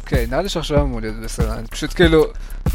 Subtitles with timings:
[0.00, 1.66] אוקיי, נראה לי שעכשיו אמור להיות בסדר.
[1.70, 2.24] פשוט כאילו,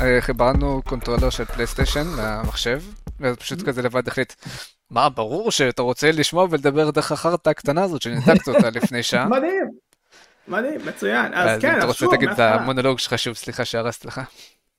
[0.01, 2.81] אה, חיברנו controller של פלייסטיישן למחשב,
[3.19, 3.65] ואז פשוט Mm-hmm.
[3.65, 4.33] כזה לבד החליט,
[4.91, 9.25] מה, ברור שאתה רוצה לשמוע ולדבר דרך החרטא הקטנה הזאת שניתקת אותה לפני שעה.
[9.27, 9.69] מדהים.
[10.47, 11.33] מדהים, מצוין.
[11.33, 12.39] אז אז כן, אם אתה אז רוצה שוב, תגיד את.
[12.39, 14.21] המונולוג שלך שוב, סליחה שהרסתי לך.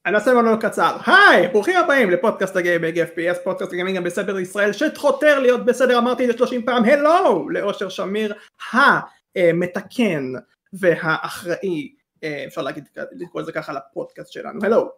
[0.06, 0.96] אני אעשה מונולוג קצר.
[1.06, 6.24] היי, ברוכים הבאים לפודקאסט הגיימינג FPS, פודקאסט הגיימינג גם בסדר ישראל, שחותר להיות בסדר, אמרתי
[6.24, 8.34] את זה 30 פעם, הלו, לאושר שמיר,
[8.72, 10.32] המתקן
[10.72, 14.90] והאחראי, אה, אפשר להגיד, לקרוא לזה ככה לפודקאסט שלנו, הלו.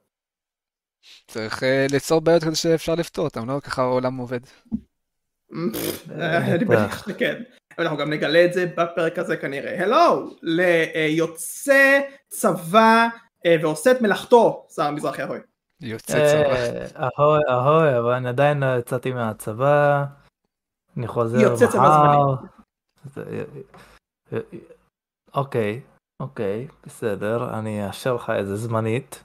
[1.27, 4.41] צריך אה, ליצור בעיות כדי שאפשר לפתור אותם, לא ככה העולם עובד.
[6.21, 7.43] אה, אני בטח שכן.
[7.79, 9.83] אנחנו גם נגלה את זה בפרק הזה כנראה.
[9.83, 13.09] הלו, ליוצא צבא
[13.63, 15.41] ועושה את מלאכתו, שר מזרחי ahoy.
[15.81, 16.55] יוצא צבא.
[16.55, 20.05] אה, אהוי אהוי אבל אני עדיין לא יצאתי מהצבא.
[20.97, 22.45] אני חוזר יוצא צבא מחר.
[23.05, 23.45] זה-
[24.33, 24.39] אה,
[25.35, 25.81] אוקיי
[26.23, 29.25] אוקיי בסדר אני אאשר לך איזה זמנית.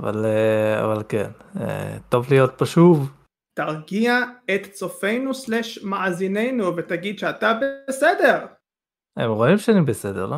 [0.00, 3.12] אבל אה, אבל כן אה, טוב להיות פה שוב.
[3.58, 4.18] תרגיע
[4.54, 7.52] את צופינו סלש מאזיננו ותגיד שאתה
[7.88, 8.46] בסדר.
[9.18, 10.36] הם רואים שאני בסדר לא?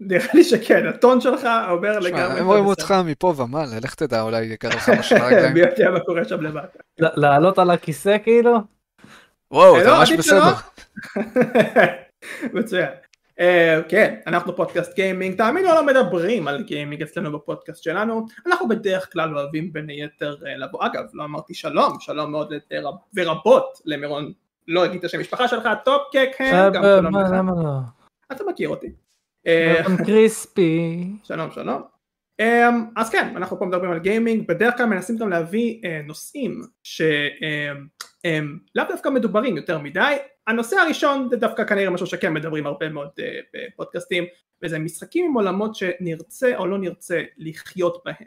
[0.00, 2.40] נראה לי שכן, הטון שלך אומר שמע, לגמרי.
[2.40, 5.56] הם רואים אותך מפה ומעלה, לך תדע, אולי יקר לך משהו מי ברגליים.
[5.56, 6.78] יודע מה קורה שם למטה.
[6.98, 8.58] לעלות על הכיסא כאילו?
[9.50, 10.52] וואו, אה, אתה לא, ממש בסדר.
[12.54, 12.88] מצוין.
[13.40, 19.12] אה, כן, אנחנו פודקאסט גיימינג, תאמינו לא מדברים על גיימינג אצלנו בפודקאסט שלנו, אנחנו בדרך
[19.12, 22.52] כלל אוהבים בין היתר אה, לבוא, אגב, לא אמרתי שלום, שלום מאוד
[23.16, 24.32] ורבות למירון,
[24.68, 26.30] לא אגיד את השם משפחה שלך, טופקק,
[26.74, 27.70] גם אה, שלום לך, למה לא?
[28.32, 28.92] אתה מכיר אותי.
[29.46, 31.04] אה, גם קריספי.
[31.24, 31.82] שלום שלום.
[32.42, 36.60] Um, אז כן, אנחנו פה מדברים על גיימינג, בדרך כלל מנסים גם להביא uh, נושאים
[36.82, 40.16] שהם לאו דווקא מדוברים יותר מדי.
[40.46, 43.08] הנושא הראשון זה דווקא כנראה משהו שכן מדברים הרבה מאוד
[43.54, 44.24] בפודקאסטים,
[44.62, 48.26] וזה משחקים עם עולמות שנרצה או לא נרצה לחיות בהם.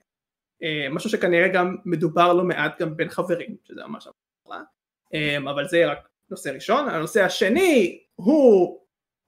[0.91, 4.07] משהו שכנראה גם מדובר לא מעט גם בין חברים, שזה ממש
[5.50, 6.90] אבל זה רק נושא ראשון.
[6.90, 8.83] הנושא השני הוא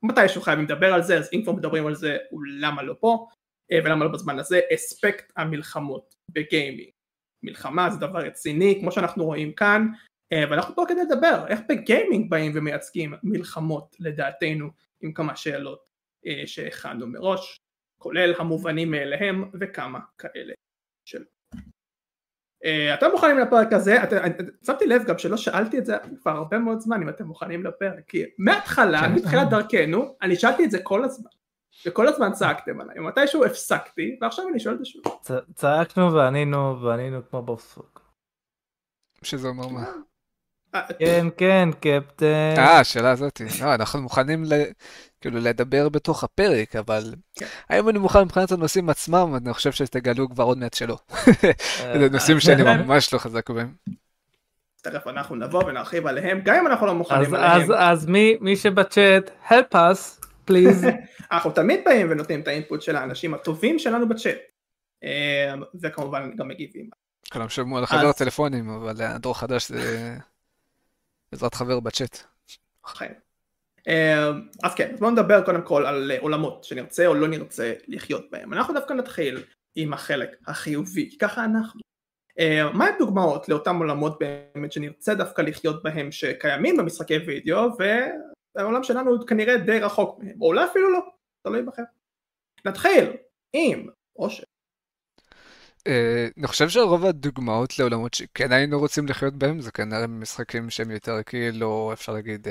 [0.07, 2.17] מתישהו חייבים לדבר על זה, אז אם כבר מדברים על זה,
[2.59, 3.27] למה לא פה?
[3.71, 6.89] אה, ולמה לא בזמן הזה, אספקט המלחמות בגיימינג.
[7.43, 9.87] מלחמה זה דבר רציני כמו שאנחנו רואים כאן,
[10.33, 14.69] אה, ואנחנו פה כדי לדבר איך בגיימינג באים ומייצגים מלחמות לדעתנו
[15.01, 15.85] עם כמה שאלות
[16.27, 17.57] אה, שהכנו מראש,
[18.01, 20.53] כולל המובנים מאליהם וכמה כאלה
[21.09, 21.23] של...
[22.65, 24.03] אה, אתם מוכנים לפרק הזה?
[24.03, 27.25] את- את- שמתי לב גם שלא שאלתי את זה כבר הרבה מאוד זמן אם אתם
[27.25, 29.13] מוכנים לפרק, כי מההתחלה, כן.
[29.13, 31.29] מתחילת דרכנו, אני שאלתי את זה כל הזמן.
[31.85, 35.03] וכל הזמן צעקתם עליי, ומתישהו הפסקתי, ועכשיו אני שואל את זה שוב.
[35.21, 38.01] צ- צעקנו וענינו וענינו כמו בופסוק.
[39.23, 39.85] שזה אומר מה.
[40.75, 42.25] אה, כן כן קפטן.
[42.57, 43.43] אה, השאלה הזאתי.
[43.61, 44.71] לא, אנחנו מוכנים ל-
[45.25, 47.45] כאילו לדבר בתוך הפרק, אבל כן.
[47.69, 50.97] האם אני מוכן מבחינת הנושאים עצמם, אני חושב שתגלו כבר עוד מעט שלא.
[51.17, 53.73] אה, זה נושאים שאני ממש לא חזק בהם.
[54.81, 57.71] תכף אנחנו נבוא ונרחיב עליהם, גם אם אנחנו לא אז מוכנים אז עליהם.
[57.71, 60.85] אז מי מי שבצ'אט help us please.
[61.31, 64.37] אנחנו תמיד באים ונותנים את האינפוט של האנשים הטובים שלנו בצ'אט.
[65.03, 66.89] אה, וכמובן גם מגיבים.
[67.31, 70.15] כולם שמעו על חבר אז- טלפונים, אבל הדור החדש זה
[71.31, 72.23] בעזרת חבר בצ'אט.
[72.85, 73.24] חיים.
[73.87, 74.29] אה,
[74.63, 78.31] אז כן, אז בואו נדבר קודם כל על אה, עולמות שנרצה או לא נרצה לחיות
[78.31, 78.53] בהם.
[78.53, 79.43] אנחנו דווקא נתחיל
[79.75, 81.81] עם החלק החיובי, ככה אנחנו.
[82.39, 87.69] אה, מה הדוגמאות לאותם עולמות באמת שנרצה דווקא לחיות בהם שקיימים במשחקי וידאו
[88.55, 90.99] והעולם שלנו הוא כנראה די רחוק מהם, או אולי אפילו לא,
[91.43, 91.83] תלוי בכם.
[92.65, 93.11] נתחיל
[93.53, 94.43] עם אושר.
[95.87, 100.91] אה, אני חושב שרוב הדוגמאות לעולמות שכן היינו רוצים לחיות בהם, זה כנראה משחקים שהם
[100.91, 102.47] יותר כאילו, אפשר להגיד,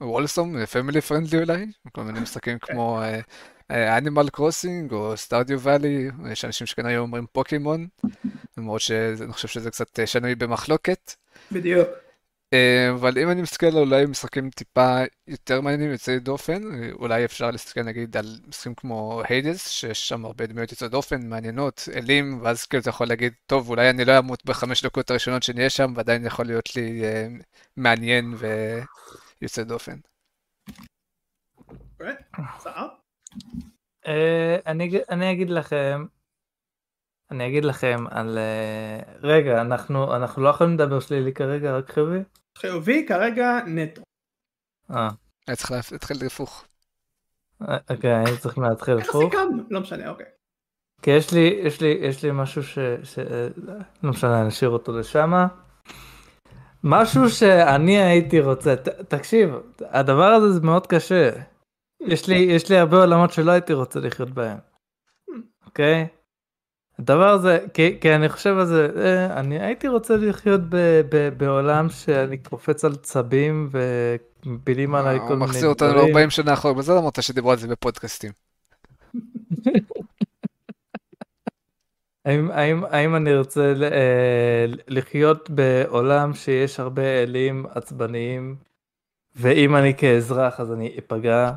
[0.00, 3.02] wholesome, family friendly אולי, כל מיני משחקים כמו
[3.70, 7.86] אנימל קרוסינג או סטארדיו ואלי, יש אנשים שכנראה אומרים פוקימון,
[8.58, 11.12] למרות שאני חושב שזה קצת אה, שנוי במחלוקת.
[11.52, 11.88] בדיוק.
[12.52, 17.24] אה, אבל אם אני מסתכל על אולי משחקים טיפה יותר מעניינים, יוצאי דופן, אה, אולי
[17.24, 22.40] אפשר להסתכל נגיד על משחקים כמו היידס, שיש שם הרבה דמויות יוצאות דופן, מעניינות, אלים,
[22.42, 25.92] ואז כאילו אתה יכול להגיד, טוב, אולי אני לא אמות בחמש דקות הראשונות שנהיה שם,
[25.96, 27.28] ועדיין יכול להיות לי אה,
[27.76, 28.34] מעניין
[29.40, 29.98] ויוצא דופן.
[31.68, 32.14] אוקיי?
[34.06, 34.56] אה,
[35.10, 36.04] אני אגיד לכם.
[37.30, 42.18] אני אגיד לכם על אה, רגע אנחנו אנחנו לא יכולים לדבר שלילי כרגע רק חיובי.
[42.58, 44.02] חיובי כרגע נטו.
[44.90, 45.08] אה,
[45.46, 46.64] היה צריך להפ- להתחיל הפוך.
[47.68, 49.22] אה, אוקיי אני צריך להתחיל איך הפוך.
[49.32, 49.62] סיכמנו?
[49.70, 50.26] לא משנה, אוקיי.
[51.02, 52.78] כי יש לי יש לי יש לי משהו ש...
[53.02, 53.18] ש...
[53.18, 53.48] אה,
[54.02, 55.46] לא משנה נשאיר אותו לשמה.
[56.84, 61.30] משהו שאני הייתי רוצה, ת, תקשיב, הדבר הזה זה מאוד קשה.
[62.00, 64.58] יש לי, יש לי הרבה עולמות שלא הייתי רוצה לחיות בהם.
[65.66, 66.06] אוקיי?
[66.06, 66.17] Okay?
[66.98, 70.76] הדבר הזה, כי, כי אני חושב על זה, אה, אני הייתי רוצה לחיות ב,
[71.08, 73.70] ב, בעולם שאני קופץ על צבים
[74.44, 75.42] ומפילים עליי כל מיני דברים.
[75.50, 78.32] מחזיר אותנו 40 שנה אחורה, בזה אמרת שדיברו על זה בפודקאסטים.
[82.24, 88.56] האם, האם, האם אני רוצה אה, לחיות בעולם שיש הרבה אלים עצבניים,
[89.36, 91.52] ואם אני כאזרח אז אני אפגע?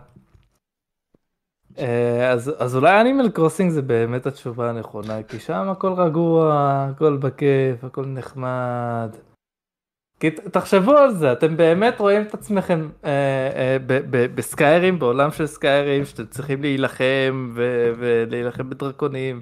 [1.79, 6.51] אה, אז, אז אולי אנימל קרוסינג זה באמת התשובה הנכונה, כי שם הכל רגוע,
[6.89, 9.15] הכל בכיף, הכל נחמד.
[10.19, 13.09] כי תחשבו על זה, אתם באמת רואים את עצמכם אה,
[13.55, 13.77] אה,
[14.35, 17.53] בסקיירים, בעולם של סקיירים, שאתם צריכים להילחם
[17.97, 19.41] ולהילחם בדרקונים.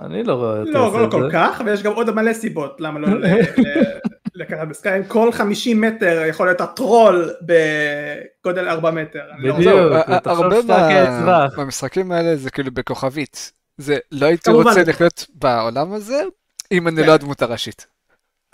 [0.00, 0.96] אני לא רואה את לא, זה.
[0.98, 3.08] לא, לא כל כך, ויש גם עוד מלא סיבות למה לא
[4.34, 5.04] לקחת בסקיירים.
[5.04, 9.20] כל 50 מטר יכול להיות הטרול בגודל 4 מטר.
[9.38, 10.56] לא בדיוק, הרבה
[11.56, 13.52] מהמשחקים האלה זה כאילו בכוכבית.
[13.78, 16.22] זה לא הייתי רוצה לחיות בעולם הזה
[16.72, 17.06] אם אני כן.
[17.06, 17.86] לא הדמות הראשית.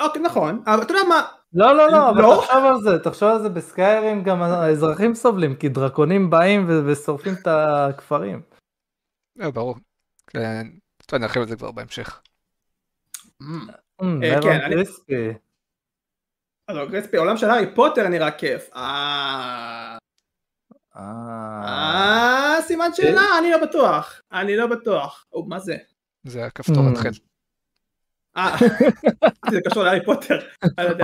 [0.01, 1.23] אוקיי, נכון, אבל אתה יודע מה...
[1.53, 2.43] לא, לא, לא, אבל לא?
[2.43, 7.47] תחשוב על זה, תחשוב על זה בסקיירים גם האזרחים סובלים, כי דרקונים באים ושורפים את
[7.47, 8.41] הכפרים.
[9.37, 9.77] ברור.
[11.11, 11.17] כן.
[11.17, 12.21] טוב, נרחיב על זה כבר בהמשך.
[13.43, 15.33] אה, כן, קריספי.
[16.91, 18.71] קריספי, עולם של הארי פוטר נראה כיף.
[18.77, 19.99] אה...
[20.97, 22.57] אה...
[22.62, 24.21] סימן שאלה, אני לא בטוח.
[24.33, 25.27] אני לא בטוח.
[25.47, 25.77] מה זה?
[26.25, 27.11] זה הכפתור התחיל.
[28.37, 28.56] אה,
[29.51, 30.39] זה קשור להארי פוטר.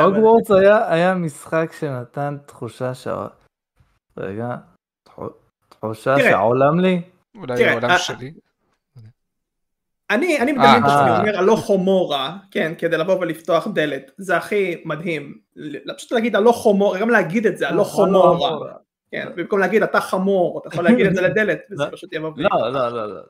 [0.05, 0.51] הוגוורטס
[0.89, 3.09] היה משחק שנתן תחושה ש...
[4.17, 4.57] רגע,
[5.69, 7.03] תחושה שהעולם לי?
[7.35, 8.33] אולי העולם שלי.
[10.11, 14.83] אני, אני מדמיין את עצמי אומר הלוך חומורה, כן, כדי לבוא ולפתוח דלת, זה הכי
[14.85, 15.35] מדהים,
[15.97, 18.59] פשוט להגיד הלוך חומורה, גם להגיד את זה, הלוך חומורה,
[19.11, 22.31] כן, במקום להגיד אתה חמור, אתה יכול להגיד את זה לדלת, וזה לא, פשוט יבוא.
[22.37, 23.23] לא, לא, לא, לא,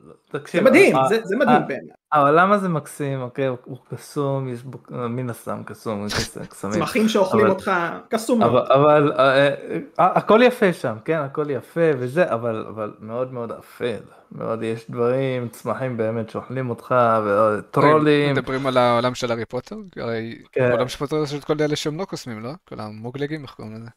[0.51, 1.89] זה מדהים, זה מדהים בעיניי.
[2.11, 6.07] העולם הזה מקסים, אוקיי, הוא קסום, יש בו, מן הסתם קסום,
[6.49, 6.73] קסמים.
[6.73, 7.71] צמחים שאוכלים אותך,
[8.09, 8.43] קסום.
[8.43, 9.53] אבל אה, אה,
[9.97, 13.99] הכל יפה שם, כן, הכל יפה וזה, אבל מאוד מאוד אפל.
[14.31, 16.95] מאוד יש דברים, צמחים באמת שאוכלים אותך,
[17.25, 18.31] וטרולים.
[18.35, 19.75] מדברים על העולם של הארי פוטר?
[19.97, 20.63] הרי כן.
[20.63, 22.51] העולם של פוטר יש את כל אלה שהם לא קוסמים, לא?
[22.69, 23.89] כל המוגלגים, איך קוראים לזה?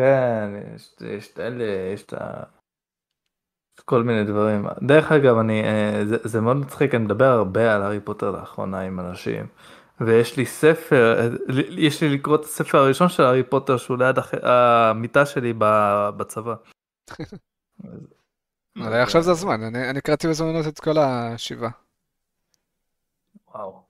[0.00, 1.64] כן, יש, יש את אלה,
[1.94, 2.42] יש את ה...
[3.84, 4.66] כל מיני דברים.
[4.82, 8.80] דרך אגב, אני, אה, זה, זה מאוד מצחיק, אני מדבר הרבה על הארי פוטר לאחרונה
[8.80, 9.46] עם אנשים,
[10.00, 11.28] ויש לי ספר, אה,
[11.70, 14.34] יש לי לקרוא את הספר הראשון של הארי פוטר שהוא ליד הח...
[14.42, 15.52] המיטה שלי
[16.16, 16.54] בצבא.
[18.80, 21.70] אולי עכשיו זה הזמן, אני קראתי בזמנות את כל השבעה.
[23.54, 23.82] וואו.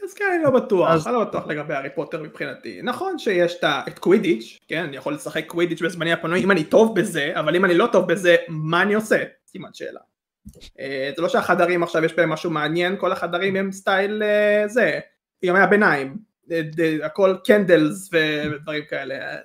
[0.00, 2.80] אה, אז כן, אני לא בטוח, אני לא בטוח לגבי הארי פוטר מבחינתי.
[2.82, 7.32] נכון שיש את קווידיץ', כן, אני יכול לשחק קווידיץ' בזמני הפנוי אם אני טוב בזה,
[7.34, 9.24] אבל אם אני לא טוב בזה, מה אני עושה?
[9.46, 10.00] סימן שאלה.
[10.80, 15.00] אה, זה לא שהחדרים עכשיו יש בהם משהו מעניין, כל החדרים הם style אה, זה,
[15.42, 16.16] ימי הביניים,
[17.02, 19.36] הכל candles ודברים כאלה.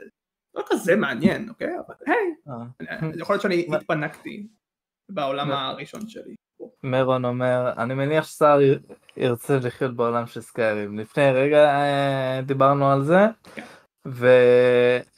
[0.56, 1.76] לא כזה מעניין, אוקיי?
[1.88, 4.48] אבל היי, יכול להיות שאני התפנקתי
[5.10, 6.36] בעולם הראשון שלי.
[6.84, 8.60] מרון אומר, אני מניח שסער
[9.18, 11.00] ירצה לחיות בעולם של סקיירים.
[11.00, 13.28] לפני רגע אה, דיברנו על זה.
[14.08, 14.28] ו...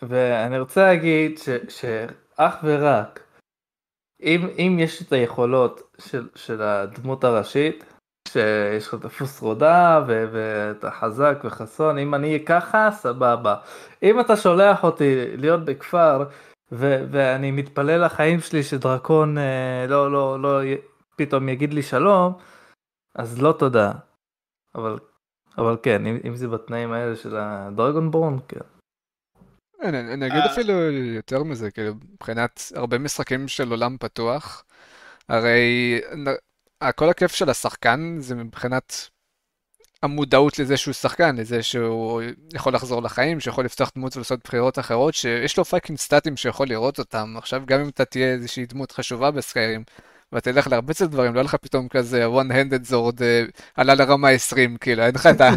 [0.01, 1.49] ואני רוצה להגיד ש...
[1.69, 3.19] שאך ורק
[4.23, 7.85] אם, אם יש את היכולות של, של הדמות הראשית,
[8.27, 13.55] שיש לך דפוס רודה ו- ואתה חזק וחסון, אם אני ככה, סבבה.
[14.03, 16.23] אם אתה שולח אותי להיות בכפר
[16.71, 20.61] ו- ואני מתפלל לחיים שלי שדרקון אה, לא, לא, לא
[21.15, 22.33] פתאום יגיד לי שלום,
[23.15, 23.91] אז לא תודה.
[24.75, 24.99] אבל,
[25.57, 28.59] אבל כן, אם, אם זה בתנאים האלה של הדרגון בורן, כן.
[29.83, 30.51] אני, אני אגיד אה.
[30.51, 34.65] אפילו יותר מזה, כאילו, מבחינת הרבה משחקים של עולם פתוח,
[35.29, 36.01] הרי
[36.95, 39.09] כל הכיף של השחקן זה מבחינת
[40.03, 42.21] המודעות לזה שהוא שחקן, לזה שהוא
[42.53, 46.99] יכול לחזור לחיים, שיכול לפתוח דמות ולעשות בחירות אחרות, שיש לו פאקינג סטטים שיכול לראות
[46.99, 47.33] אותם.
[47.37, 49.83] עכשיו, גם אם אתה תהיה איזושהי דמות חשובה בסקיירים,
[50.33, 53.43] ותלך להרביץ על דברים, לא יהיה לך פתאום כזה one-handed זורד אה,
[53.75, 55.49] עלה לרמה 20, כאילו, אין לך את ה...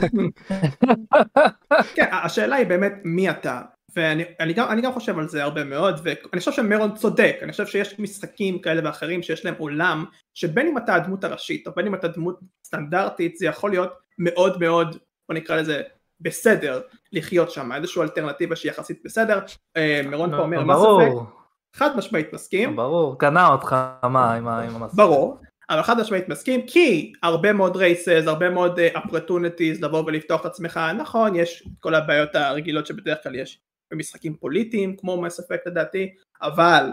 [1.95, 3.61] כן, השאלה היא באמת מי אתה,
[3.97, 7.53] ואני אני גם, אני גם חושב על זה הרבה מאוד, ואני חושב שמרון צודק, אני
[7.53, 10.05] חושב שיש משחקים כאלה ואחרים שיש להם עולם,
[10.35, 14.61] שבין אם אתה הדמות הראשית, או בין אם אתה דמות סטנדרטית, זה יכול להיות מאוד
[14.61, 14.97] מאוד,
[15.29, 15.83] בוא נקרא לזה,
[16.21, 16.81] בסדר
[17.13, 19.41] לחיות שם, איזושהי אלטרנטיבה שהיא יחסית בסדר,
[19.77, 21.36] אה, מרון פה אומר, מה ספק?
[21.75, 22.77] חד משמעית מסכים.
[22.77, 24.95] ברור, קנה אותך מה עם המסך.
[24.95, 25.39] ברור,
[25.71, 30.47] אבל חד משמעית מסכים כי הרבה מאוד רייסס, הרבה מאוד uh, opportunities לבוא ולפתוח את
[30.47, 35.67] עצמך, נכון יש את כל הבעיות הרגילות שבדרך כלל יש במשחקים פוליטיים כמו מס אפקט
[35.67, 36.91] לדעתי, אבל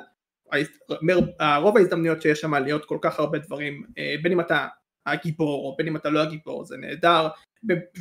[1.62, 4.68] רוב ההזדמנויות שיש שם להיות כל כך הרבה דברים, uh, בין אם אתה
[5.06, 7.28] הגיבור או בין אם אתה לא הגיבור זה נהדר,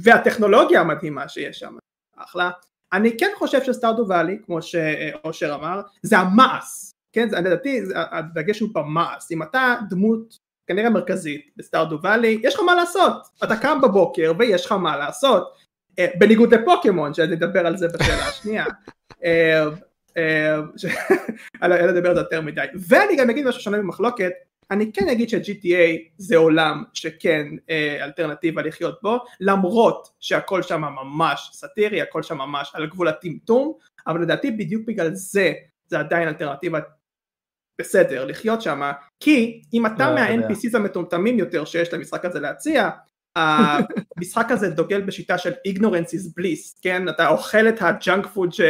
[0.02, 1.76] והטכנולוגיה המדהימה שיש שם,
[2.16, 2.50] אחלה.
[2.92, 9.24] אני כן חושב שסטארדו ואלי, כמו שאושר אמר, זה המעש, כן, לדעתי הדגש הוא במעש,
[9.30, 13.12] אם אתה דמות כנראה מרכזית בסטארדו ואלי, יש לך מה לעשות,
[13.44, 15.54] אתה קם בבוקר ויש לך מה לעשות,
[15.98, 18.64] אה, בניגוד לפוקימון, שאני אדבר על זה בשאלה השנייה,
[21.62, 24.32] אני לא אדבר על זה יותר מדי, ואני גם אגיד משהו שונה ממחלוקת,
[24.72, 31.50] אני כן אגיד ש-GTA זה עולם שכן אה, אלטרנטיבה לחיות בו, למרות שהכל שם ממש
[31.52, 33.72] סאטירי, הכל שם ממש על גבול הטמטום,
[34.06, 35.52] אבל לדעתי בדיוק בגלל זה
[35.86, 36.78] זה עדיין אלטרנטיבה
[37.80, 42.90] בסדר לחיות שם, כי אם אתה לא, מה-NPCs המטומטמים יותר שיש למשחק הזה להציע,
[44.16, 47.08] המשחק הזה דוגל בשיטה של ignorance is bliss, כן?
[47.08, 48.60] אתה אוכל את הג'אנק פוד ש...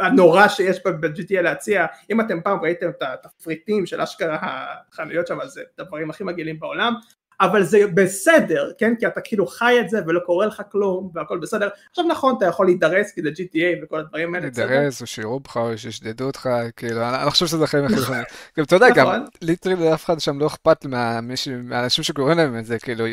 [0.00, 5.50] הנורא שיש ב-GTA להציע, אם אתם פעם ראיתם את התפריטים של אשכרה החנויות שם, אז
[5.52, 6.94] זה הדברים הכי מגעילים בעולם,
[7.40, 8.94] אבל זה בסדר, כן?
[8.98, 11.68] כי אתה כאילו חי את זה ולא קורה לך כלום והכל בסדר.
[11.90, 14.46] עכשיו נכון, אתה יכול להידרס כי זה GTA וכל הדברים האלה.
[14.46, 18.22] להידרס או שיראו בך או שישדדו אותך, כאילו, אני לא חושב שזה הכי נכונים.
[18.58, 19.24] גם אתה יודע, גם נכון.
[19.42, 23.04] ליטרי לאף אחד שם לא אכפת מהאנשים שקוראים להם את זה, כאילו,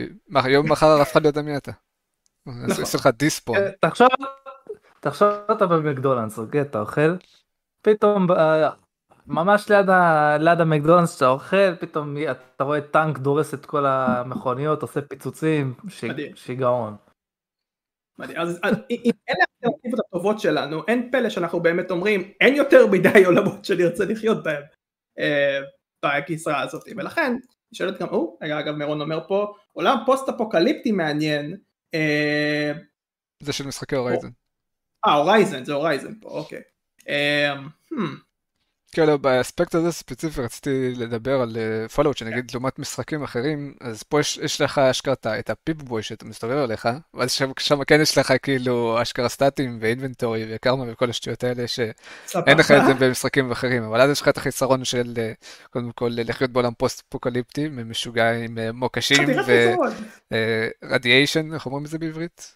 [0.47, 1.71] יום מחר אף אחד לא יודע מי אתה.
[2.45, 2.81] נכון.
[2.81, 3.57] עושה לך דיספון.
[3.57, 4.07] אה, תחשוב
[5.03, 6.61] תחשוב אתה במקדונלדס, אוקיי?
[6.61, 7.15] אתה אוכל,
[7.81, 8.69] פתאום אה,
[9.27, 10.37] ממש ליד, ה...
[10.39, 16.05] ליד המקדונלדס שאתה אוכל, פתאום אתה רואה טנק דורס את כל המכוניות, עושה פיצוצים, ש...
[16.35, 16.95] שיגעון.
[18.19, 22.87] מדהים, אז, אז אם אלה האלטרנטיבות הטובות שלנו, אין פלא שאנחנו באמת אומרים, אין יותר
[22.87, 24.63] מדי עולמות שנרצה לחיות בהם
[25.19, 25.59] אה,
[26.05, 27.35] בגזרה הזאת, ולכן,
[27.73, 31.57] שואלת גם, או, אגב מירון אומר פה, עולם פוסט אפוקליפטי מעניין,
[31.93, 32.71] אה,
[33.43, 34.29] זה של משחקי הורייזן.
[35.05, 36.61] אה, הורייזן, זה הורייזן פה, אוקיי.
[38.93, 41.57] כאילו לא, באספקט הזה ספציפי רציתי לדבר על
[41.95, 46.03] פולאאוט, אה, שנגיד לעומת משחקים אחרים, אז פה יש, יש לך אשכרה את הפיפ בוי
[46.03, 50.83] שאתה מסתובב עליך, ואז שם, שם כן יש לך כאילו אשכרה סטטים ו inventory וקרמה
[50.87, 54.85] וכל השטויות האלה, שאין לך את זה במשחקים אחרים, אבל אז יש לך את החיסרון
[54.85, 55.31] של אה,
[55.69, 59.27] קודם כל לחיות בעולם פוסט-אפוקליפטי, משוגע עם אה, מוקשים
[60.83, 62.55] ו radiation, איך אומרים את זה בעברית?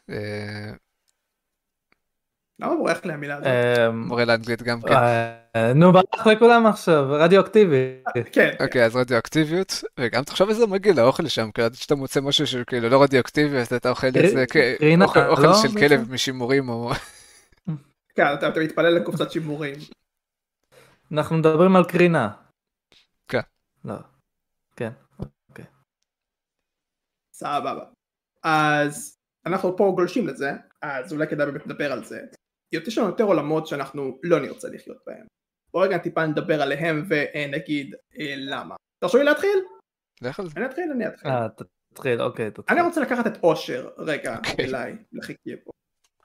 [2.59, 3.47] למה בורח לי המילה הזאת?
[3.47, 4.93] אמ, מורה לאנגלית גם כן.
[4.93, 8.01] אה, נו ברח לכולם עכשיו, רדיואקטיבי.
[8.31, 8.51] כן.
[8.59, 12.89] אוקיי, אז רדיואקטיביות, וגם תחשוב איזה מגעיל האוכל שם, כאילו שאתה מוצא משהו שהוא כאילו
[12.89, 14.45] לא רדיואקטיבי, אז אתה אוכל את זה
[15.27, 15.53] אוכל לא?
[15.53, 16.91] של כלב משימורים או...
[18.15, 19.75] כן, אתה מתפלל לקופסת שימורים.
[21.11, 22.29] אנחנו מדברים על קרינה.
[23.27, 23.39] כן.
[23.85, 23.95] לא.
[24.75, 25.65] כן, אוקיי.
[27.33, 27.85] סבבה.
[28.43, 32.19] אז אנחנו פה גולשים לזה, אז אולי כדאי באמת לדבר על זה.
[32.71, 35.25] יש לנו יותר עולמות שאנחנו לא נרצה לחיות בהם.
[35.73, 38.75] בוא רגע טיפה נדבר עליהם ונגיד אה, למה.
[38.99, 39.59] תרשו לי להתחיל?
[40.21, 40.53] לך על זה.
[40.57, 41.31] אני אתחיל, אני אתחיל.
[41.31, 41.47] אה,
[41.93, 42.77] תתחיל, אוקיי, תתחיל.
[42.77, 44.65] אני רוצה לקחת את אושר רגע אוקיי.
[44.65, 45.71] אליי, לחיקי פה.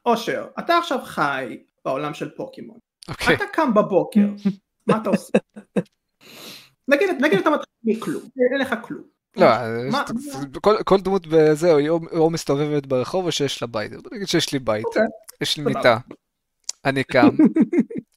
[0.07, 2.79] אושר, אתה עכשיו חי בעולם של פוקימון.
[3.09, 3.37] אוקיי.
[3.37, 4.27] אתה קם בבוקר,
[4.87, 5.39] מה אתה עושה?
[6.89, 8.23] נגיד, נגיד אתה מתחיל מכלום,
[8.53, 9.13] אין לך כלום.
[9.37, 9.47] לא,
[10.85, 13.93] כל דמות בזה היא או מסתובבת ברחוב או שיש לה בית.
[13.93, 15.03] בוא נגיד שיש לי בית, אוקיי.
[15.41, 15.99] יש לי מיטה,
[16.85, 17.29] אני קם,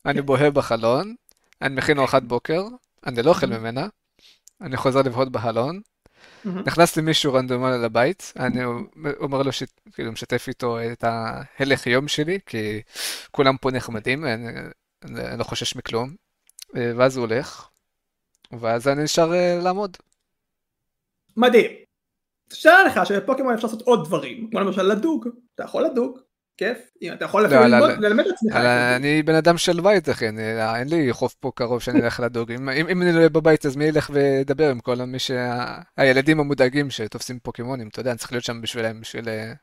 [0.06, 1.16] אני בוהה בחלון,
[1.62, 2.64] אני מכין ארוחת בוקר,
[3.06, 3.88] אני לא אוכל ממנה,
[4.62, 5.82] אני חוזר לבהות בחלון,
[6.46, 8.64] נכנס לי מישהו רנדומלי לבית, אני
[9.20, 9.52] אומר לו,
[9.94, 12.82] כאילו משתף איתו את ההלך יום שלי, כי
[13.32, 16.16] כולם פה נחמדים, אני לא חושש מכלום,
[16.74, 17.70] ואז הוא הולך,
[18.52, 19.98] ואז אני נשאר אה, לעמוד.
[21.38, 21.72] מדהים.
[22.54, 26.20] שאלה לך שבפוקימון אפשר לעשות עוד דברים, כמו למשל לדוג, אתה יכול לדוג,
[26.58, 27.88] כיף, אם אתה יכול לא, לא, לא.
[27.88, 28.56] ללמד את עצמך.
[28.96, 30.26] אני בן אדם של בית אחי,
[30.76, 33.86] אין לי חוף פה קרוב שאני אלך לדוג, אם אני לא אהיה בבית אז מי
[33.86, 38.62] ילך וידבר עם כל מי שהילדים המודאגים שתופסים פוקימונים, אתה יודע, אני צריך להיות שם
[38.62, 39.54] בשבילם, בשביל אה,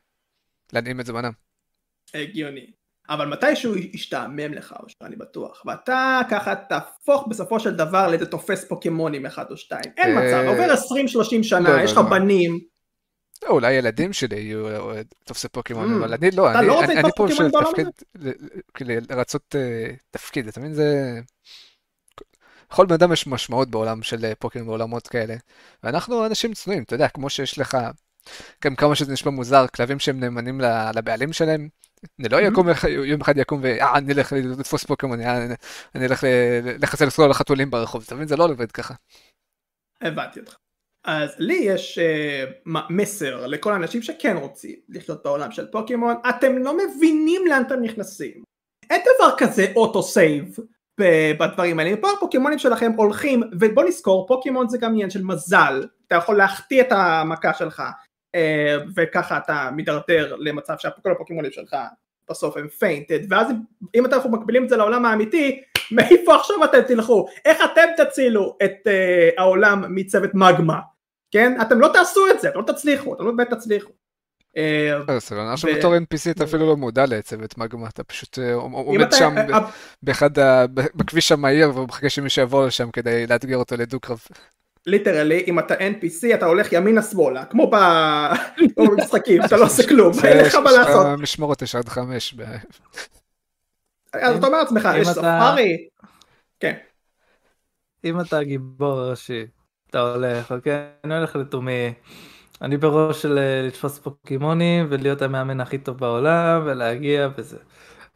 [0.73, 1.31] להנעים את זמנם.
[2.13, 2.71] הגיוני.
[3.09, 8.67] אבל מתישהו ישתעמם לך, או שאני בטוח, ואתה ככה תהפוך בסופו של דבר לאיזה תופס
[8.67, 10.73] פוקימונים אחד או שתיים, אין אה, מצב, עובר
[11.39, 12.72] 20-30 שנה, יש לך בנים.
[13.45, 15.97] לא, אולי ילדים שלי יהיו אה, תופסי פוקימון, mm.
[15.97, 17.87] אבל אני לא, אני פה של תפקיד,
[18.73, 20.73] כאילו לרצות אה, תפקיד, אתה מבין?
[20.73, 21.19] זה...
[22.71, 25.35] לכל בן אדם יש משמעות בעולם של פוקימון בעולמות כאלה,
[25.83, 27.77] ואנחנו אנשים צנועים, אתה יודע, כמו שיש לך,
[28.65, 30.61] גם כמה שזה נשמע מוזר, כלבים שהם נאמנים
[30.95, 31.69] לבעלים שלהם,
[32.19, 32.67] אני לא יקום
[33.05, 35.19] יום אחד יקום ואני אלך לתפוס פוקימון,
[35.95, 36.23] אני אלך
[36.79, 38.27] לחסל את כל החתולים ברחוב, אתה מבין?
[38.27, 38.93] זה לא עובד ככה.
[40.01, 40.62] הבנתי אותך.
[41.05, 46.77] אז לי יש uh, מסר לכל האנשים שכן רוצים לחיות בעולם של פוקימון, אתם לא
[46.77, 48.43] מבינים לאן אתם נכנסים.
[48.89, 50.55] אין דבר כזה auto save
[51.39, 56.15] בדברים האלה, פה הפוקימונים שלכם הולכים, ובוא נזכור, פוקימון זה גם עניין של מזל, אתה
[56.15, 57.83] יכול להחטיא את המכה שלך,
[58.35, 58.39] uh,
[58.95, 61.75] וככה אתה מידרדר למצב שכל הפוקימונים שלך
[62.29, 63.47] בסוף הם פיינטד, ואז
[63.95, 67.25] אם אנחנו מקבילים את זה לעולם האמיתי, מאיפה עכשיו אתם תלכו?
[67.45, 70.79] איך אתם תצילו את uh, העולם מצוות מגמה?
[71.33, 71.61] כן?
[71.61, 73.91] אתם לא תעשו את זה, אתם לא תצליחו, אתם לא באמת תצליחו.
[75.07, 79.11] בסדר, אני חושב שבתור NPC אתה אפילו לא מודע לצוות מגמה, אתה פשוט אה, עומד
[79.11, 79.35] שם
[80.03, 80.29] באחד,
[80.95, 84.19] בכביש המהיר והוא מחכה שמישהו יעבור לשם כדי לאתגר אותו לדו-קרב.
[84.85, 87.71] ליטרלי, אם אתה NPC אתה הולך ימינה שמאלה, כמו
[88.77, 91.19] במשחקים, אתה לא עושה כלום, אין לך מה לעשות.
[91.19, 92.35] משמורת יש עד חמש.
[94.13, 95.87] אז אתה אומר לעצמך, יש ספארי.
[96.59, 96.73] כן.
[98.05, 99.45] אם אתה גיבור ראשי,
[99.93, 101.93] אתה הולך, אוקיי, אני הולך לתומי,
[102.61, 107.57] אני בראש של אה, לתפוס פוקימונים ולהיות המאמן הכי טוב בעולם ולהגיע וזה.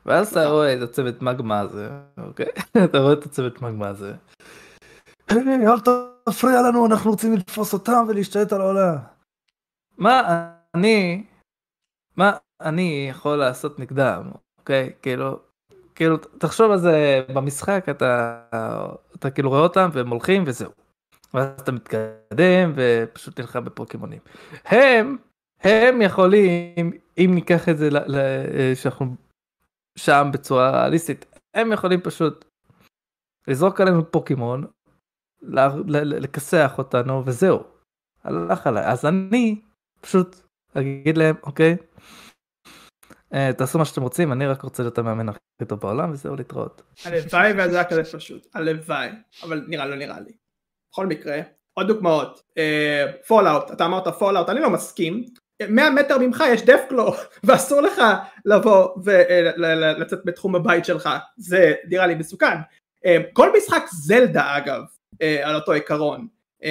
[0.06, 2.46] ואז אתה רואה את הצוות מגמה הזה, אוקיי?
[2.86, 4.14] אתה רואה את הצוות מגמה הזה.
[5.32, 5.80] אל
[6.26, 8.96] תפריע לנו, אנחנו רוצים לתפוס אותם ולהשתלט על העולם.
[9.98, 11.24] מה אני,
[12.16, 12.32] מה
[12.62, 14.94] אני יכול לעשות נגדם, אוקיי?
[15.02, 15.40] כאילו,
[15.96, 18.42] כאילו, תחשוב על זה במשחק, אתה,
[19.16, 20.87] אתה כאילו רואה אותם והם הולכים וזהו.
[21.34, 24.20] ואז אתה מתקדם ופשוט נלחם בפוקימונים.
[24.66, 25.18] הם,
[25.60, 27.90] הם יכולים, אם ניקח את זה,
[28.76, 29.16] שאנחנו
[29.96, 32.46] שם בצורה ריאליסטית, הם יכולים פשוט
[33.48, 34.66] לזרוק עלינו פוקימון,
[35.94, 37.64] לכסח אותנו וזהו.
[38.24, 38.86] הלך עליי.
[38.86, 39.62] אז אני
[40.02, 40.36] פשוט
[40.74, 41.78] אגיד להם, אוקיי,
[43.34, 46.82] אה, תעשו מה שאתם רוצים, אני רק רוצה להיות המאמן הכי טוב בעולם וזהו להתראות.
[47.06, 49.10] הלוואי וזה היה כזה פשוט, הלוואי,
[49.44, 50.32] אבל נראה לא נראה לי.
[50.98, 51.42] בכל מקרה,
[51.74, 52.42] עוד דוגמאות,
[53.28, 55.24] Fallout, uh, אתה אמרת Fallout, אני לא מסכים,
[55.70, 57.14] 100 מטר ממך יש Deathclaw
[57.44, 58.02] ואסור לך
[58.46, 62.56] לבוא ולצאת בתחום הבית שלך, זה נראה לי מסוכן.
[63.06, 64.82] Uh, כל משחק זלדה אגב,
[65.14, 66.28] uh, על אותו עיקרון,
[66.64, 66.66] uh,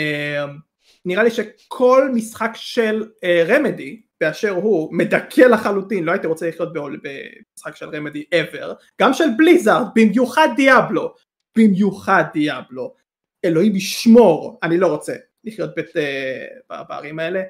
[1.05, 3.05] נראה לי שכל משחק של
[3.49, 9.15] Remedy uh, באשר הוא מדכא לחלוטין, לא הייתי רוצה לחיות במשחק של Remedy ever, גם
[9.15, 11.15] של Blizzard, במיוחד Diablo,
[11.59, 13.06] במיוחד דיאבלו,
[13.47, 17.43] אלוהים ישמור, אני לא רוצה לחיות בת, uh, בערים האלה,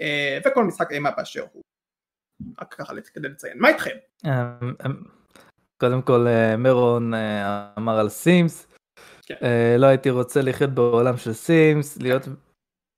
[0.00, 1.62] uh, וכל משחק אימה באשר הוא.
[2.60, 3.58] רק ככה כדי לציין.
[3.58, 3.96] מה איתכם?
[4.26, 5.04] אמ,
[5.80, 7.14] קודם כל אה, מרון
[7.78, 8.66] אמר על סימס,
[9.22, 9.34] כן.
[9.78, 12.22] לא הייתי רוצה לחיות בעולם של סימס, להיות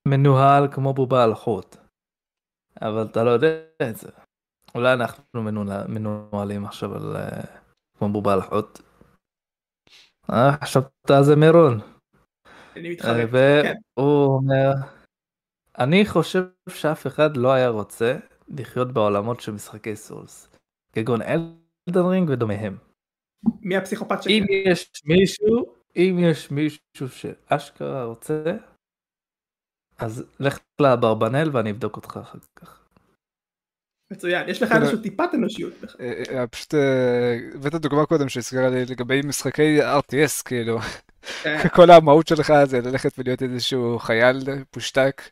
[0.08, 1.76] מנוהל כמו בובה על חוט.
[2.82, 3.48] אבל אתה לא יודע
[3.90, 4.08] את זה.
[4.74, 5.42] אולי אנחנו
[5.88, 7.16] מנוהלים עכשיו על
[7.98, 8.78] כמו בובה על חוט.
[10.30, 11.91] אה, חשבת על זה מרון.
[12.76, 13.30] אני מתחרט.
[13.62, 13.74] כן.
[13.96, 14.72] והוא אומר,
[15.78, 18.16] אני חושב שאף אחד לא היה רוצה
[18.48, 20.48] לחיות בעולמות של משחקי סולס,
[20.92, 22.76] כגון אלדן רינג ודומיהם.
[23.60, 24.32] מי הפסיכופת שכן?
[24.32, 28.42] אם יש מישהו, אם יש מישהו שאשכרה רוצה,
[29.98, 32.82] אז לך לאברבנל ואני אבדוק אותך אחר כך.
[34.12, 35.72] מצוין, יש לך איזשהו טיפת אנושיות.
[36.00, 36.74] אה, אה, פשוט
[37.54, 40.78] הבאת דוגמה קודם שהזכירה לי לגבי משחקי RTS כאילו.
[41.42, 41.68] כן.
[41.68, 45.22] כל המהות שלך זה ללכת ולהיות איזשהו חייל פושטק,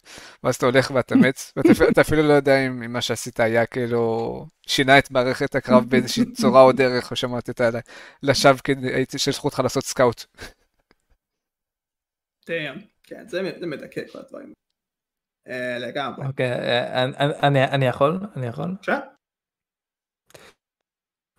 [0.44, 4.98] ואז אתה הולך ואתה מת, ואתה אפילו לא יודע אם מה שעשית היה כאילו שינה
[4.98, 7.60] את מערכת הקרב באיזושהי צורה או דרך, או שמעת את
[8.22, 10.24] לשווא כדי שיש לך לעשות סקאוט.
[13.02, 14.52] כן, זה מדכא כל הדברים.
[15.48, 16.26] אה, לגמרי.
[16.26, 17.04] אוקיי, אה,
[17.74, 18.20] אני יכול?
[18.36, 18.76] אני יכול?
[18.80, 18.98] אפשר.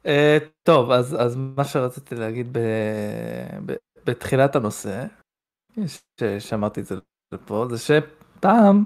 [0.05, 2.57] אה, טוב, אז מה שרציתי להגיד
[4.05, 5.05] בתחילת הנושא,
[6.19, 6.95] ששמעתי את זה
[7.33, 8.83] לפה, זה שפעם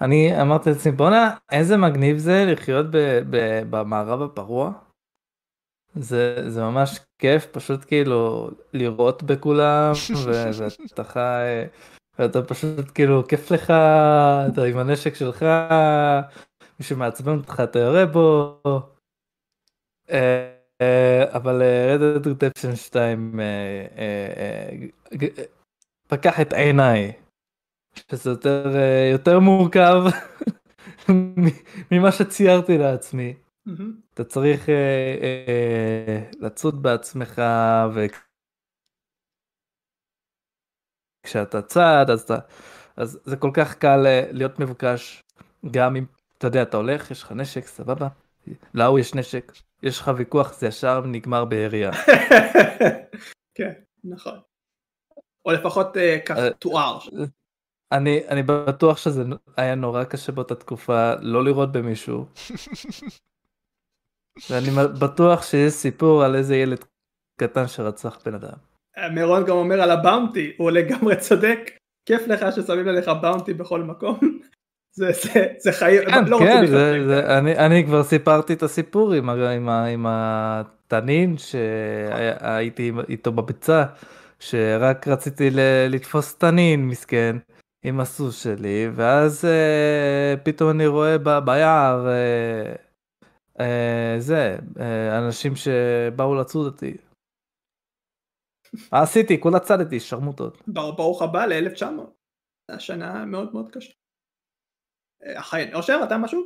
[0.00, 2.96] אני אמרתי לעצמי בואנה איזה מגניב זה לחיות ב,
[3.30, 4.72] ב, במערב הפרוע.
[5.94, 9.92] זה, זה ממש כיף פשוט כאילו לראות בכולם
[10.26, 11.64] ואתה חי
[12.18, 13.70] ואתה פשוט כאילו כיף לך
[14.52, 15.42] אתה עם הנשק שלך
[16.80, 18.60] מי שמעצבן אותך אתה יורה בו.
[20.10, 20.57] אה,
[21.28, 23.40] אבל אה, Red Dead Redemption 2
[26.08, 27.12] פקח את עיניי
[28.10, 28.66] שזה יותר
[29.12, 30.02] יותר מורכב
[31.90, 33.34] ממה שציירתי לעצמי.
[34.14, 34.68] אתה צריך
[36.40, 37.42] לצוד בעצמך
[41.24, 42.38] וכשאתה צד אז אתה
[42.96, 45.22] אז זה כל כך קל להיות מבוקש.
[45.70, 46.04] גם אם
[46.38, 48.08] אתה יודע אתה הולך יש לך נשק סבבה.
[48.74, 51.90] להוא יש נשק יש לך ויכוח זה ישר נגמר בירייה.
[53.56, 53.72] כן
[54.04, 54.38] נכון.
[55.44, 56.98] או לפחות uh, כך אה, תואר.
[57.92, 59.22] אני, אני בטוח שזה
[59.56, 62.24] היה נורא קשה באותה תקופה לא לראות במישהו.
[64.50, 64.66] ואני
[65.00, 66.84] בטוח שיש סיפור על איזה ילד
[67.40, 68.56] קטן שרצח בן אדם.
[69.14, 71.58] מירון גם אומר על הבאונטי, הוא לגמרי צודק,
[72.06, 74.18] כיף לך ששמים עליך באונטי בכל מקום.
[74.92, 77.06] זה, זה, זה חיים, כן, לא כן, רוצים זה.
[77.06, 83.84] זה, אני, אני כבר סיפרתי את הסיפור עם, עם, עם התנין שהייתי איתו בביצה,
[84.40, 87.36] שרק רציתי ל- לתפוס תנין מסכן
[87.84, 92.72] עם הסוס שלי, ואז אה, פתאום אני רואה ב- ביער אה,
[93.60, 96.96] אה, זה, אה, אנשים שבאו לצוד אותי.
[98.92, 99.40] מה עשיתי?
[99.40, 100.62] כולה צדתי, שרמוטות.
[100.66, 101.84] בר- ברוך הבא ל-1900.
[102.68, 103.92] השנה מאוד מאוד קשה.
[105.26, 106.42] אה, אכן, אושר, אתה משהו?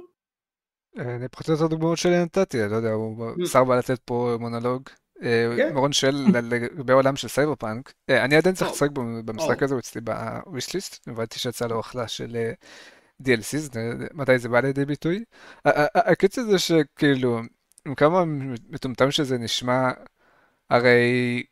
[0.98, 3.46] אני פחות או יותר דוגמאות שלי נתתי, אני לא יודע, הוא Mm.
[3.46, 4.82] שר בא לתת פה מונולוג.
[5.22, 5.74] אה, כן.
[5.74, 6.14] מרון שואל
[6.50, 7.92] לגבי העולם של סייבר פאנק.
[8.10, 8.70] אה, אני עדיין צריך.
[8.70, 8.90] לשחק
[9.24, 9.62] במשחק.
[9.62, 12.52] הזה, הוא אצלי ב wishlist, הבנתי שיצא לו אחלה של אה,
[13.22, 15.24] DLCs, אה, מתי זה בא לידי ביטוי.
[15.64, 17.40] ה- ה- ה- הקטע זה שכאילו,
[17.86, 18.24] עם כמה
[18.70, 19.90] מטומטם שזה נשמע,
[20.70, 21.42] הרי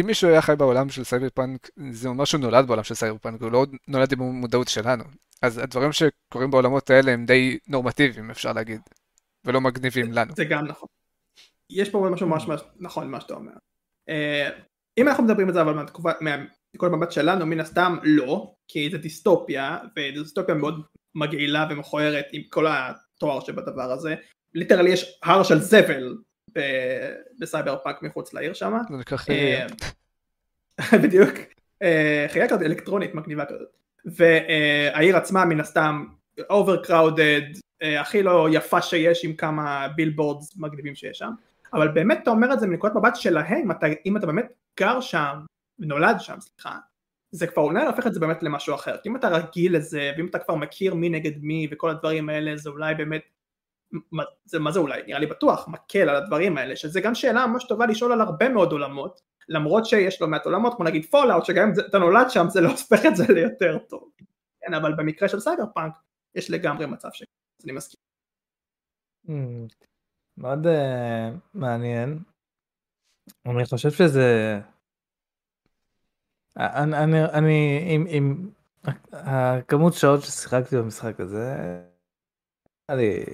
[0.00, 3.18] אם מישהו היה חי בעולם של סייבר פאנק, זה אומר שהוא נולד בעולם של סייבר
[3.18, 5.04] פאנק, הוא לא נולד עם המודעות שלנו.
[5.42, 8.80] אז הדברים שקורים בעולמות האלה הם די נורמטיביים, אפשר להגיד,
[9.44, 10.32] ולא מגניבים לנו.
[10.36, 10.88] זה גם נכון.
[11.70, 13.52] יש פה משהו ממש ממש נכון מה שאתה אומר.
[14.08, 14.50] אה,
[14.98, 18.98] אם אנחנו מדברים על זה אבל מהתקופה, מנקודת מבט שלנו מן הסתם לא, כי זה
[18.98, 20.82] דיסטופיה, וזו דיסטופיה מאוד
[21.14, 24.14] מגעילה ומכוערת עם כל התואר שבדבר הזה.
[24.54, 26.16] literally יש הר של זבל
[27.40, 28.78] בסייבר פאנק מחוץ לעיר שם.
[28.90, 29.66] זה נקרא אה, חירייה.
[31.02, 31.34] בדיוק.
[31.82, 33.68] אה, חירייה כזאת אלקטרונית מגניבה כזאת.
[34.04, 36.04] והעיר עצמה מן הסתם
[36.40, 41.30] overcrowded, אה, הכי לא יפה שיש עם כמה billboards מגניבים שיש שם.
[41.72, 45.38] אבל באמת אתה אומר את זה מנקודת מבט שלהם, אתה, אם אתה באמת גר שם,
[45.78, 46.76] נולד שם, סליחה,
[47.30, 48.96] זה כבר אולי הופך את זה באמת למשהו אחר.
[49.02, 52.56] כי אם אתה רגיל לזה, ואם אתה כבר מכיר מי נגד מי וכל הדברים האלה,
[52.56, 53.22] זה אולי באמת,
[54.44, 55.02] זה, מה זה אולי?
[55.06, 58.48] נראה לי בטוח, מקל על הדברים האלה, שזה גם שאלה ממש טובה לשאול על הרבה
[58.48, 62.46] מאוד עולמות, למרות שיש לא מעט עולמות, כמו נגיד Fallout, שגם אם אתה נולד שם,
[62.48, 64.10] זה לא הופך את זה ליותר טוב.
[64.60, 65.92] כן, אבל במקרה של סייבר פאנק,
[66.34, 67.22] יש לגמרי מצב ש...
[67.22, 68.00] אז אני מסכים.
[69.26, 69.30] Hmm,
[70.38, 72.18] מאוד אה, מעניין.
[73.46, 74.60] אני חושב שזה...
[76.56, 78.50] אני, אני, אני עם, עם
[79.12, 81.54] הכמות שעות ששיחקתי במשחק הזה,
[82.88, 83.24] היה לי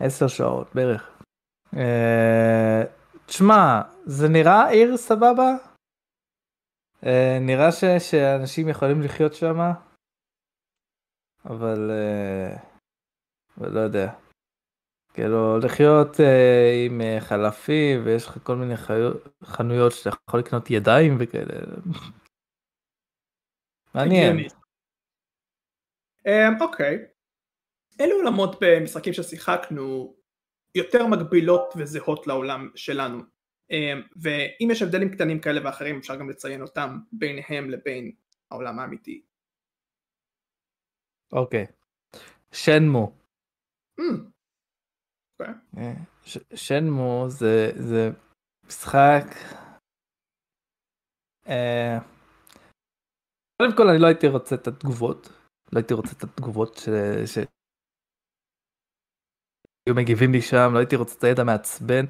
[0.00, 1.18] עשר שעות בערך.
[1.76, 2.82] אה,
[3.26, 5.50] תשמע, זה נראה עיר סבבה?
[7.06, 9.56] אה, נראה ש, שאנשים יכולים לחיות שם,
[11.44, 12.56] אבל, אה,
[13.58, 14.12] אבל לא יודע.
[15.14, 20.70] כאילו לחיות אה, עם אה, חלפים ויש לך כל מיני חיו- חנויות שאתה יכול לקנות
[20.70, 21.54] ידיים וכאלה.
[23.94, 24.36] מעניין.
[26.26, 27.06] אמ, אוקיי.
[27.98, 30.16] אילו עולמות במשחקים ששיחקנו
[30.74, 33.22] יותר מגבילות וזהות לעולם שלנו?
[33.70, 38.12] אמ, ואם יש הבדלים קטנים כאלה ואחרים אפשר גם לציין אותם ביניהם לבין
[38.50, 39.22] העולם האמיתי.
[41.32, 41.66] אוקיי.
[42.52, 43.12] שנמו.
[44.00, 44.30] אמ,
[45.40, 45.54] אוקיי.
[45.78, 45.94] אה,
[46.54, 48.10] שנמו זה זה
[48.66, 49.24] משחק.
[51.48, 51.98] אה,
[53.62, 55.28] קודם כל אני לא הייתי רוצה את התגובות.
[55.72, 56.88] לא הייתי רוצה את התגובות ש...
[57.26, 57.38] ש...
[59.88, 62.04] היו מגיבים לי שם, לא הייתי רוצה את הידע מעצבן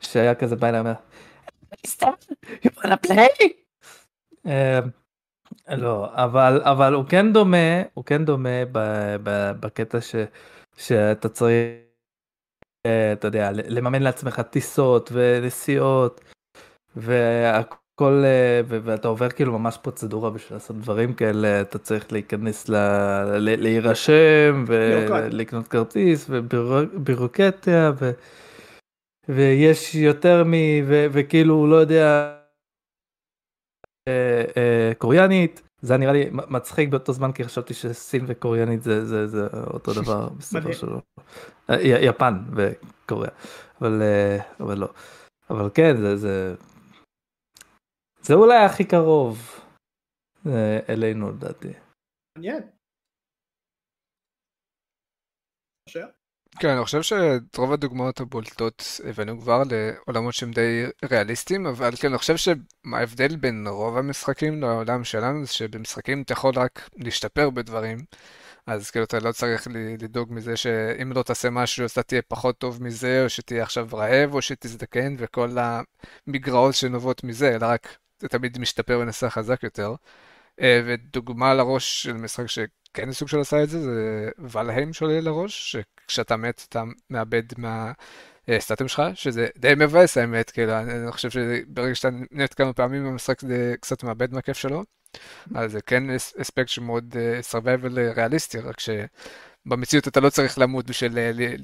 [0.00, 0.92] שהיה כזה בא אליי אומר,
[2.64, 3.52] you wanna play?
[5.68, 8.78] לא, אבל, אבל הוא כן דומה, הוא כן דומה ב,
[9.22, 10.14] ב, בקטע ש,
[10.76, 11.52] שאתה צריך,
[12.86, 16.20] אה, אתה יודע, לממן לעצמך טיסות ונסיעות
[16.96, 22.68] והכל, אה, ו- ואתה עובר כאילו ממש פרוצדורה בשביל לעשות דברים כאלה, אתה צריך להיכנס,
[22.68, 22.74] ל,
[23.38, 24.64] ל, להירשם.
[24.66, 28.10] ולקנות כרטיס ובירוקטיה ו,
[29.28, 30.52] ויש יותר מ...
[30.86, 32.36] ו, וכאילו הוא לא יודע
[34.08, 39.26] אה, אה, קוריאנית זה נראה לי מצחיק באותו זמן כי חשבתי שסין וקוריאנית זה זה
[39.26, 40.72] זה אותו דבר בסופו.
[40.72, 41.00] של דבר.
[41.70, 43.32] אה, יפן וקוריאה
[43.80, 44.88] אבל אה, אבל לא
[45.50, 46.54] אבל כן זה זה
[48.22, 49.60] זה אולי הכי קרוב
[50.46, 51.72] אה, אלינו לדעתי.
[52.38, 52.62] מעניין.
[56.60, 62.08] כן, אני חושב שאת רוב הדוגמאות הבולטות הבאנו כבר לעולמות שהם די ריאליסטיים, אבל כן,
[62.08, 67.98] אני חושב שההבדל בין רוב המשחקים לעולם שלנו זה שבמשחקים אתה יכול רק להשתפר בדברים,
[68.66, 72.58] אז כאילו אתה לא צריך לדאוג מזה שאם לא תעשה משהו אז אתה תהיה פחות
[72.58, 78.38] טוב מזה, או שתהיה עכשיו רעב, או שתזדקן, וכל המגרעות שנובעות מזה, אלא רק אתה
[78.38, 79.94] תמיד משתפר ונעשה חזק יותר.
[80.60, 85.76] אה, ודוגמה לראש של משחק שכן סוג של עשה את זה, זה ולהיים שעולה לראש,
[85.76, 92.08] שכשאתה מת אתה מאבד מהסטטים שלך, שזה די מבאס האמת, כאילו, אני חושב שברגע שאתה
[92.30, 94.84] מת כמה פעמים המשחק זה קצת מאבד מהכיף שלו.
[95.54, 101.12] אז זה כן אספקט שמאוד survival ריאליסטי, רק שבמציאות אתה לא צריך למות בשביל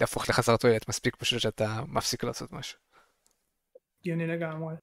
[0.00, 2.78] להפוך לחסר תועלת, מספיק פשוט שאתה מפסיק לעשות משהו.
[4.00, 4.74] הגיוני לגמרי.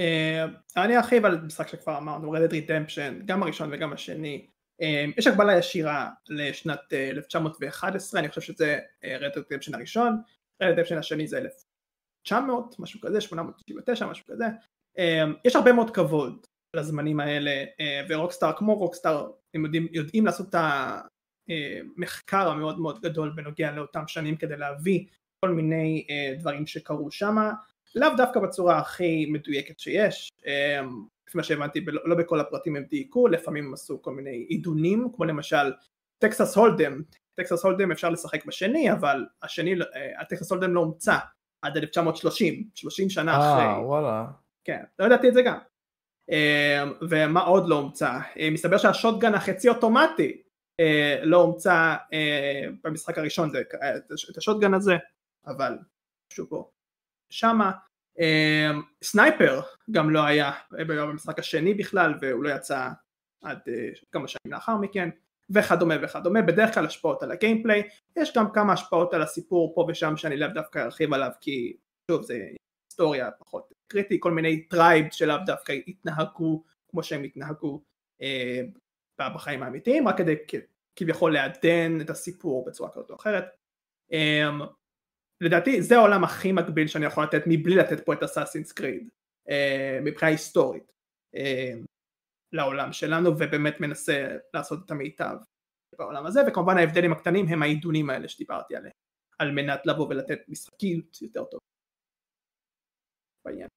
[0.00, 4.46] אה, אני ארחיב על משחק שכבר אמרנו, Dead Redemption, גם הראשון וגם השני.
[4.82, 10.16] אה, יש הגבלה ישירה לשנת 1911, אה, אני חושב שזה Dead Redemption הראשון,
[10.62, 14.44] Dead Redemption השני זה 1900, משהו כזה, 899, משהו כזה.
[15.44, 17.64] יש הרבה מאוד כבוד לזמנים האלה,
[18.08, 24.36] ורוקסטאר, כמו רוקסטאר, הם יודעים, יודעים לעשות את המחקר המאוד מאוד גדול בנוגע לאותם שנים
[24.36, 25.06] כדי להביא
[25.44, 26.06] כל מיני
[26.38, 27.52] דברים שקרו שמה.
[27.94, 33.28] לאו דווקא בצורה הכי מדויקת שיש, אמ, לפי מה שהבנתי לא בכל הפרטים הם דייקו,
[33.28, 35.72] לפעמים הם עשו כל מיני עידונים, כמו למשל
[36.18, 37.02] Texas Hold'em,
[37.34, 41.16] Texas Hold'em אפשר לשחק בשני, אבל השני, אה, ה Texas Hold'em לא הומצא
[41.62, 43.64] עד 1930, 30 שנה אה, אחרי.
[43.64, 44.26] אה, וואלה.
[44.64, 45.58] כן, לא ידעתי את זה גם.
[46.28, 48.18] אמ, ומה עוד לא הומצא?
[48.38, 50.42] אה, מסתבר שה shotgun החצי אוטומטי
[51.22, 51.94] לא הומצא
[52.84, 53.50] במשחק הראשון,
[54.30, 54.96] את ה shotgun הזה,
[55.46, 55.78] אבל
[56.32, 56.70] משהו פה.
[57.30, 57.70] שמה
[58.18, 62.88] אמ, sniper גם לא היה במשחק השני בכלל והוא לא יצא
[63.42, 65.08] עד אה, כמה שנים לאחר מכן
[65.50, 66.42] וכדומה וכדומה.
[66.42, 67.88] בדרך כלל השפעות על ה gameplay.
[68.16, 71.76] יש גם כמה השפעות על הסיפור פה ושם שאני לאו דווקא ארחיב עליו כי
[72.10, 72.48] שוב זה
[72.88, 74.16] היסטוריה פחות קריטי.
[74.20, 77.82] כל מיני tribe שלאו דווקא התנהגו כמו שהם התנהגו
[78.22, 78.60] אה,
[79.18, 80.34] בחיים האמיתיים רק כדי
[80.96, 83.44] כביכול לעדן את הסיפור בצורה כזאת או אחרת.
[84.12, 84.50] אה,
[85.40, 89.08] לדעתי זה העולם הכי מקביל שאני יכול לתת מבלי לתת פה את Assassin's Creed
[89.48, 90.92] אה, מבחינה היסטורית
[91.34, 91.72] אה,
[92.52, 95.36] לעולם שלנו ובאמת מנסה לעשות את המיטב
[95.98, 98.92] בעולם הזה וכמובן ההבדלים הקטנים הם העידונים האלה שדיברתי עליהם
[99.38, 101.60] על מנת לבוא ולתת משחקיות יותר טוב
[103.44, 103.68] בעניין.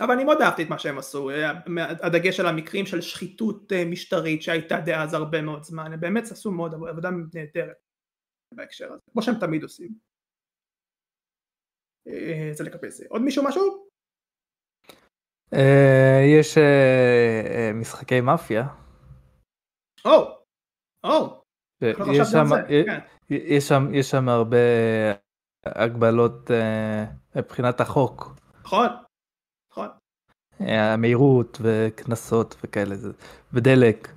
[0.00, 1.50] אבל אני מאוד אהבתי את מה שהם עשו, אה,
[2.06, 6.74] הדגש על המקרים של שחיתות משטרית שהייתה דאז הרבה מאוד זמן, הם באמת עשו מאוד
[6.74, 7.76] עבודה נהדרת
[8.54, 10.13] בהקשר הזה, כמו שהם תמיד עושים.
[12.08, 13.04] אה, זה לגבי זה.
[13.08, 13.86] עוד מישהו משהו?
[15.54, 18.64] אה, יש אה, משחקי מאפיה.
[20.04, 20.38] או,
[21.04, 21.42] או.
[21.82, 22.46] יש שם,
[22.86, 23.00] כן.
[23.92, 24.56] יש שם הרבה
[25.64, 26.50] הגבלות
[27.36, 28.34] מבחינת החוק.
[28.64, 28.88] נכון,
[29.72, 29.88] נכון.
[30.60, 32.94] המהירות וקנסות וכאלה,
[33.52, 34.08] ודלק.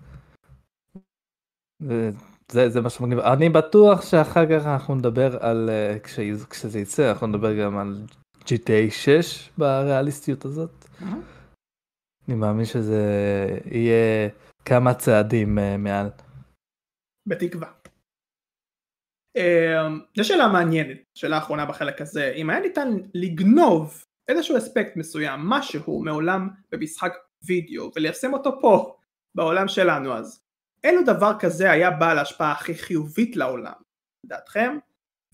[2.52, 3.20] זה, זה מה שמגניב.
[3.20, 8.06] אני בטוח שאחר כך אנחנו נדבר על, uh, כש, כשזה יצא, אנחנו נדבר גם על
[8.40, 10.86] GTA 6 בריאליסטיות הזאת.
[11.00, 11.06] Mm-hmm.
[12.28, 13.02] אני מאמין שזה
[13.72, 14.30] יהיה
[14.66, 16.10] כמה צעדים uh, מעל.
[17.26, 17.68] בתקווה.
[19.38, 19.42] Uh,
[20.18, 26.02] זו שאלה מעניינת, שאלה אחרונה בחלק הזה, אם היה ניתן לגנוב איזשהו אספקט מסוים, משהו
[26.04, 27.14] מעולם במשחק
[27.46, 28.98] וידאו וליישם אותו פה,
[29.36, 30.47] בעולם שלנו אז,
[30.84, 33.74] אילו דבר כזה היה בעל ההשפעה הכי חיובית לעולם,
[34.24, 34.78] לדעתכם,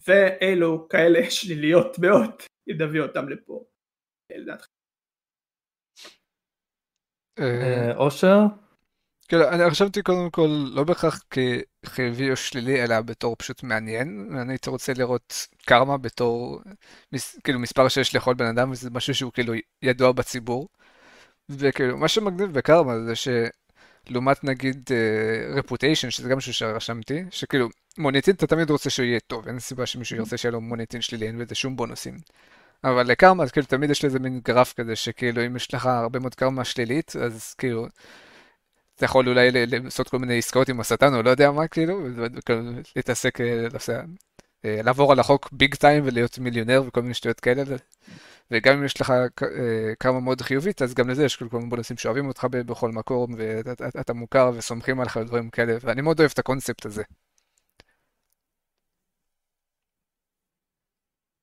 [0.08, 2.32] ואילו כאלה שליליות מאוד,
[2.69, 3.63] אם נביא אותם לפה,
[4.32, 4.73] לדעתכם.
[7.39, 8.39] אה, אושר?
[9.27, 11.23] כאילו, אני חשבתי קודם כל לא בהכרח
[11.86, 14.29] כחיובי או שלילי, אלא בתור פשוט מעניין.
[14.41, 15.34] אני הייתי רוצה לראות
[15.65, 16.62] קרמה בתור,
[17.43, 20.67] כאילו, מספר שיש לכל בן אדם, וזה משהו שהוא כאילו ידוע בציבור.
[21.49, 23.27] וכאילו, מה שמגניב בקרמה זה ש...
[24.09, 24.89] לעומת נגיד
[25.55, 29.59] רפוטיישן, uh, שזה גם משהו שרשמתי, שכאילו מוניטין אתה תמיד רוצה שהוא יהיה טוב, אין
[29.59, 32.17] סיבה שמישהו ירצה שיהיה לו מוניטין שלילי, אין בזה שום בונוסים.
[32.83, 36.19] אבל לקרמה, אז כאילו תמיד יש לזה מין גרף כזה, שכאילו אם יש לך הרבה
[36.19, 37.87] מאוד קרמה שלילית, אז כאילו,
[38.95, 42.07] אתה יכול אולי לעשות כל מיני עסקאות עם השטן, או לא יודע מה, כאילו,
[42.95, 44.01] להתעסק, אה, אה,
[44.63, 47.63] לעבור על החוק ביג טיים ולהיות מיליונר וכל מיני שטויות כאלה.
[48.52, 51.97] וגם אם יש לך אה, כמה מאוד חיובית, אז גם לזה יש כל מיני בונוסים
[51.97, 56.86] שאוהבים אותך בכל מקום, ואתה מוכר וסומכים עליך ודברים כאלה, ואני מאוד אוהב את הקונספט
[56.86, 57.04] הזה.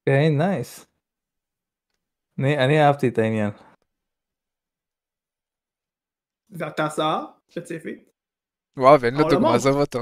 [0.06, 0.86] כן, נייס.
[2.38, 3.50] אני אהבתי את העניין.
[6.50, 8.10] ואתה שר ספציפית?
[8.76, 9.98] וואו, ואין לו דוגמה, עזוב אותו.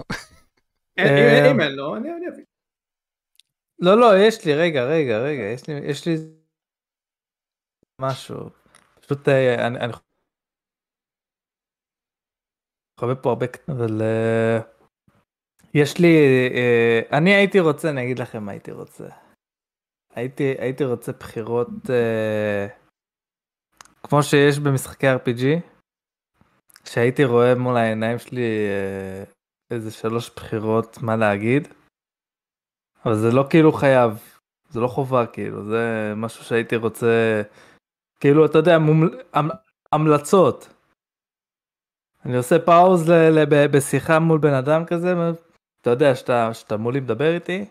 [0.99, 2.45] אם אין לו, אני אביא.
[3.81, 6.15] לא, לא, יש לי, רגע, רגע, רגע, יש לי, יש לי
[8.01, 8.51] משהו.
[9.01, 9.93] פשוט אה, אני, אני
[13.01, 14.63] חווה פה הרבה אבל uh,
[15.75, 16.17] יש לי
[16.53, 19.09] uh, אני הייתי רוצה אני אגיד לכם מה הייתי רוצה.
[20.15, 21.69] הייתי הייתי רוצה בחירות
[24.03, 25.45] כמו שיש במשחקי RPG
[26.85, 29.25] כשהייתי רואה מול העיניים שלי אה,
[29.71, 31.69] איזה שלוש בחירות מה להגיד,
[33.05, 34.13] אבל זה לא כאילו חייב,
[34.71, 37.43] זה לא חובה כאילו, זה משהו שהייתי רוצה,
[38.21, 39.21] כאילו אתה יודע, מומל...
[39.33, 39.49] המ...
[39.93, 40.69] המלצות.
[42.25, 43.13] אני עושה פאוז ל...
[43.13, 43.67] ל...
[43.73, 45.15] בשיחה מול בן אדם כזה,
[45.81, 47.65] אתה יודע שאתה, שאתה מולי מדבר איתי,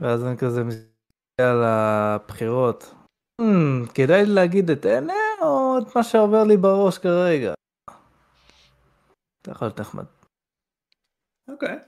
[0.00, 2.94] ואז אני כזה מסתכל על הבחירות.
[3.42, 7.54] Hmm, כדאי להגיד את אלה או את מה שעובר לי בראש כרגע?
[9.46, 10.04] זה יכול להיות נחמד.
[11.48, 11.78] אוקיי,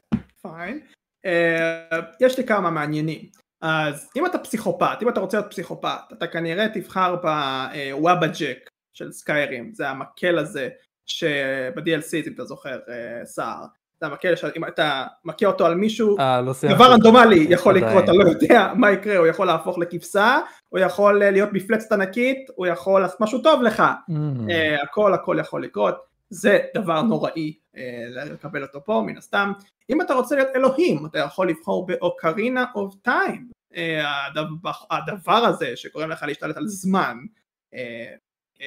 [0.43, 0.87] פיין.
[1.27, 3.21] אה, יש לי כמה מעניינים.
[3.63, 9.13] אז אם אתה פסיכופת, אם אתה רוצה להיות פסיכופת, אתה כנראה תבחר בוואבה ג'ק של
[9.13, 10.69] סקיירים, זה המקל הזה
[11.07, 13.65] שב-DLC, אם אתה זוכר, אה, סער.
[14.01, 18.05] זה המקל שאם אתה מכה אותו על מישהו, 아, אה, לא דבר רנדומלי יכול לקרות,
[18.05, 22.67] אתה לא יודע מה יקרה, הוא יכול להפוך לכבשה, הוא יכול להיות מפלצת ענקית, הוא
[22.67, 24.13] יכול לעשות משהו טוב לך, mm.
[24.13, 25.95] uh, הכל הכל יכול לקרות,
[26.31, 27.79] זה דבר נוראי uh,
[28.15, 29.53] לקבל אותו פה מן הסתם,
[29.91, 33.51] אם אתה רוצה להיות אלוהים, אתה יכול לבחור באוקרינה אוף טיים,
[34.91, 37.17] הדבר, הזה שגורם לך להשתלט על זמן,
[37.75, 37.79] uh,
[38.59, 38.61] uh,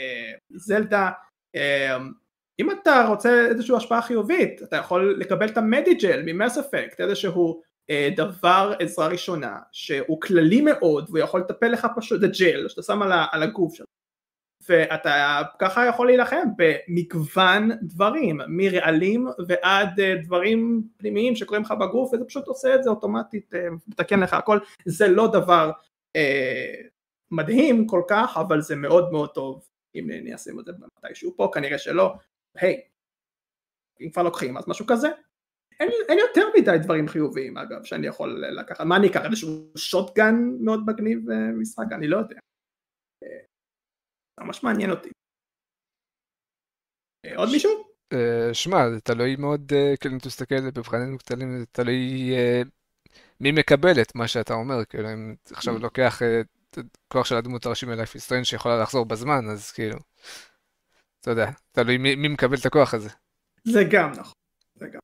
[0.50, 1.12] זלדה,
[1.58, 1.60] uh,
[2.60, 8.10] אם אתה רוצה איזושהי השפעה חיובית, אתה יכול לקבל את המדיג'ל ממס אפקט, איזשהו אה,
[8.16, 13.02] דבר עזרה ראשונה שהוא כללי מאוד והוא יכול לטפל לך פשוט, זה ג'ל שאתה שם
[13.02, 13.88] על, על הגוף שלך
[14.70, 22.26] ואתה ככה יכול להילחם במגוון דברים מרעלים ועד אה, דברים פנימיים שקורים לך בגוף וזה
[22.26, 25.72] פשוט עושה את זה אוטומטית, אה, מתקן לך הכל, זה לא דבר
[26.16, 26.74] אה,
[27.32, 30.72] מדהים כל כך אבל זה מאוד מאוד טוב אם ניישם את זה
[31.04, 32.14] מתישהו פה כנראה שלא.
[32.56, 32.82] היי,
[34.02, 35.08] אם כבר לוקחים אז משהו כזה.
[35.80, 40.36] אין, אין יותר מדי דברים חיוביים אגב שאני יכול לקחת, מה אני אקח איזשהו שוטגן
[40.60, 42.36] מאוד מגניב במשחק, אה, אני לא יודע.
[44.40, 45.10] אה, ממש מעניין אותי.
[47.26, 47.94] אה, עוד מישהו?
[48.54, 52.32] שמע, זה תלוי מאוד, כאילו אם תסתכל במבחנים קטנים, זה תלוי
[53.40, 55.80] מי מקבל את מה שאתה אומר, כאילו אם עכשיו mm.
[55.80, 56.22] לוקח
[57.08, 59.98] כוח של הדמות הראשי מלייף איסטרנד שיכולה לחזור בזמן, אז כאילו.
[61.22, 63.10] אתה יודע, תלוי מי, מי מקבל את הכוח הזה.
[63.64, 64.34] זה גם נכון,
[64.76, 65.00] זה גם.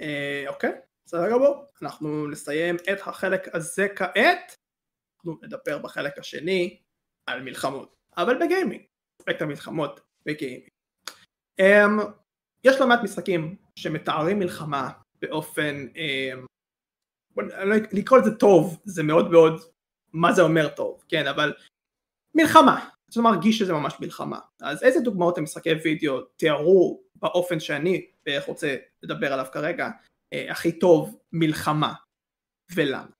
[0.00, 0.72] אה, אוקיי,
[1.04, 4.56] בסדר גמור, אנחנו נסיים את החלק הזה כעת,
[5.26, 6.80] אנחנו נדבר בחלק השני
[7.26, 8.82] על מלחמות, אבל בגיימינג,
[9.20, 10.68] אספקט המלחמות בגיימינג.
[11.60, 11.86] אה,
[12.64, 14.90] יש לא מעט משחקים שמתארים מלחמה
[15.22, 16.32] באופן, אה,
[17.64, 19.60] לא לקרוא לזה טוב, זה מאוד מאוד,
[20.12, 21.54] מה זה אומר טוב, כן, אבל
[22.34, 24.38] מלחמה, זה מרגיש שזה ממש מלחמה.
[24.60, 28.10] אז איזה דוגמאות למשחקי וידאו תיארו באופן שאני
[28.46, 29.88] רוצה לדבר עליו כרגע,
[30.32, 31.94] אה, הכי טוב מלחמה,
[32.74, 33.04] ולמה?
[33.04, 33.06] Hmm.
[33.06, 33.16] אה,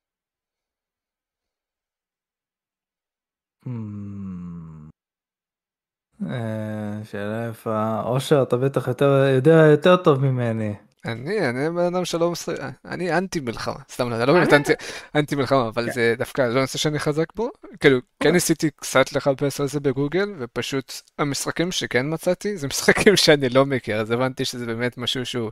[7.03, 8.01] שאלה יפה.
[8.01, 8.87] אושר, אתה בטח
[9.35, 10.75] יודע יותר טוב ממני.
[11.07, 14.73] אני, אני בן אדם שלא משחק, אני אנטי מלחמה, סתם, אני לא באמת אנטי,
[15.15, 15.91] אנטי מלחמה, אבל כן.
[15.91, 17.49] זה דווקא לא נושא שאני חזק בו.
[17.79, 23.49] כאילו, כן ניסיתי קצת לחפש על זה בגוגל, ופשוט המשחקים שכן מצאתי, זה משחקים שאני
[23.49, 25.51] לא מכיר, אז הבנתי שזה באמת משהו שהוא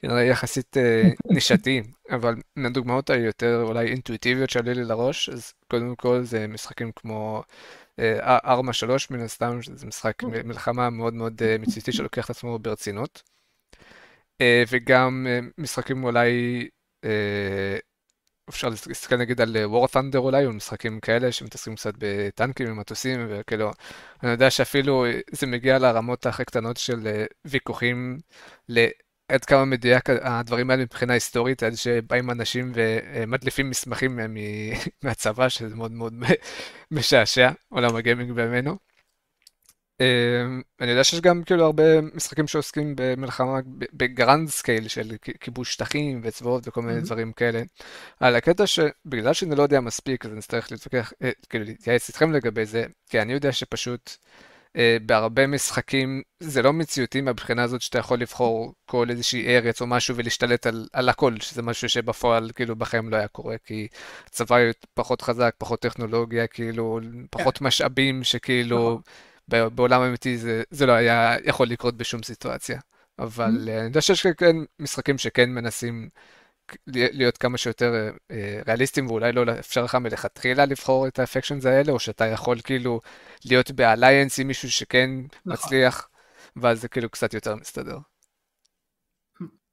[0.00, 1.02] כנראה יחסית אה,
[1.34, 7.42] נישתי, אבל מהדוגמאות היותר אולי אינטואיטיביות שעלי לי לראש, אז קודם כל זה משחקים כמו...
[8.22, 13.22] ארמה 3 מן הסתם, זה משחק מלחמה מאוד מאוד אה, מציאותי שלוקח את עצמו ברצינות.
[14.42, 16.68] אה, וגם אה, משחקים אולי,
[17.04, 17.76] אה,
[18.48, 23.70] אפשר להסתכל נגיד על War Thunder אולי, או משחקים כאלה שמתעסקים קצת בטנקים ומטוסים, וכאילו,
[24.22, 28.18] אני יודע שאפילו זה מגיע לרמות הכי קטנות של ויכוחים
[29.28, 34.18] עד כמה מדויק הדברים האלה מבחינה היסטורית, עד שבאים אנשים ומדליפים מסמכים
[35.04, 36.14] מהצבא, שזה מאוד מאוד
[36.90, 38.91] משעשע, עולם ה gaming בימינו.
[40.02, 43.58] אמ, אני יודע שיש גם כאילו הרבה משחקים שעוסקים במלחמה
[43.92, 47.62] ב grand scale של כיבוש שטחים וצבאות וכל מיני דברים כאלה.
[48.20, 52.32] על הקטע שבגלל שאני לא יודע מספיק אז אני אצטרך להתווכח, אה, כאילו להתייעץ איתכם
[52.32, 54.16] לגבי זה, כי אני יודע שפשוט
[54.76, 59.86] אה, בהרבה משחקים זה לא מציאותי מהבחינה הזאת שאתה יכול לבחור כל איזושהי ארץ או
[59.86, 63.88] משהו ולהשתלט על, על הכל, שזה משהו שבפועל כאילו בחיים לא היה קורה, כי
[64.26, 64.56] הצבא
[64.94, 67.00] פחות חזק, פחות טכנולוגיה, כאילו
[67.30, 67.64] פחות כן.
[67.64, 69.00] משאבים שכאילו...
[69.48, 72.80] בעולם האמיתי זה, זה לא היה יכול לקרות בשום סיטואציה.
[73.18, 73.70] אבל mm-hmm.
[73.70, 76.08] אני יודע שיש כן משחקים שכן מנסים
[76.86, 81.98] להיות כמה שיותר אה, ריאליסטיים, ואולי לא אפשר לך מלכתחילה לבחור את האפקשנס האלה, או
[81.98, 83.00] שאתה יכול כאילו
[83.44, 85.10] להיות באליינס עם מישהו שכן
[85.46, 85.52] נכון.
[85.52, 86.08] מצליח,
[86.56, 87.98] ואז זה כאילו קצת יותר מסתדר.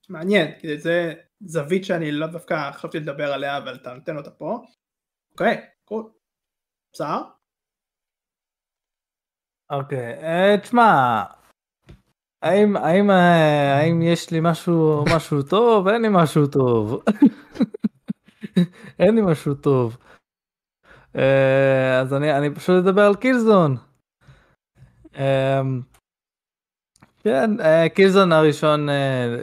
[0.09, 4.59] מעניין, זה זווית שאני לא דווקא חשבתי לדבר עליה, אבל אתה נותן אותה פה.
[5.31, 6.09] אוקיי, קול.
[6.93, 7.38] בסדר?
[9.69, 11.23] אוקיי, אה, תשמע,
[12.41, 15.87] האם, האם, אה, האם יש לי משהו, משהו טוב?
[15.87, 17.03] אין לי משהו טוב.
[18.99, 19.97] אין לי משהו טוב.
[21.15, 23.77] אה, אז אני, אני פשוט אדבר על קילזון.
[27.23, 27.51] כן,
[27.93, 28.87] קילזון הראשון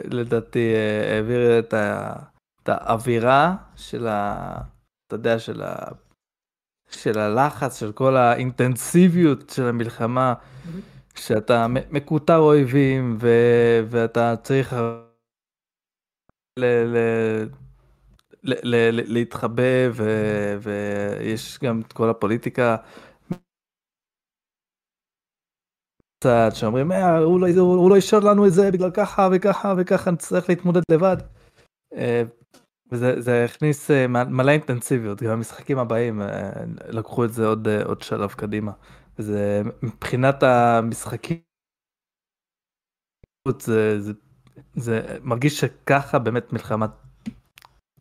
[0.03, 0.73] לדעתי
[1.11, 4.57] העביר את האווירה של ה...
[5.07, 5.75] אתה יודע, של ה...
[6.89, 10.33] של הלחץ, של כל האינטנסיביות של המלחמה,
[11.15, 13.29] שאתה מקוטר אויבים ו...
[13.89, 14.77] ואתה צריך ל...
[16.59, 16.97] ל...
[18.43, 18.53] ל...
[18.63, 19.13] ל...
[19.13, 20.03] להתחבא ו...
[20.61, 22.75] ויש גם את כל הפוליטיקה.
[26.19, 30.11] קצת שאומרים אה, הוא לא, הוא לא אישר לנו את זה בגלל ככה וככה וככה
[30.11, 31.17] נצטרך להתמודד לבד.
[32.91, 36.51] וזה הכניס אה, מלא אינטנסיביות, גם המשחקים הבאים אה,
[36.89, 38.71] לקחו את זה עוד, אה, עוד שלב קדימה.
[39.19, 41.37] וזה מבחינת המשחקים,
[43.59, 44.13] זה, זה,
[44.75, 46.85] זה מרגיש שככה באמת מלחמה,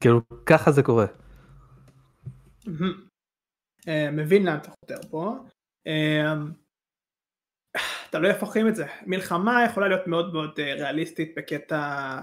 [0.01, 1.07] כאילו ככה זה קורה.
[4.13, 5.37] מבין לאן אתה חותר פה.
[8.11, 8.87] תלוי איפה חיים את זה.
[9.07, 12.21] מלחמה יכולה להיות מאוד מאוד ריאליסטית בקטע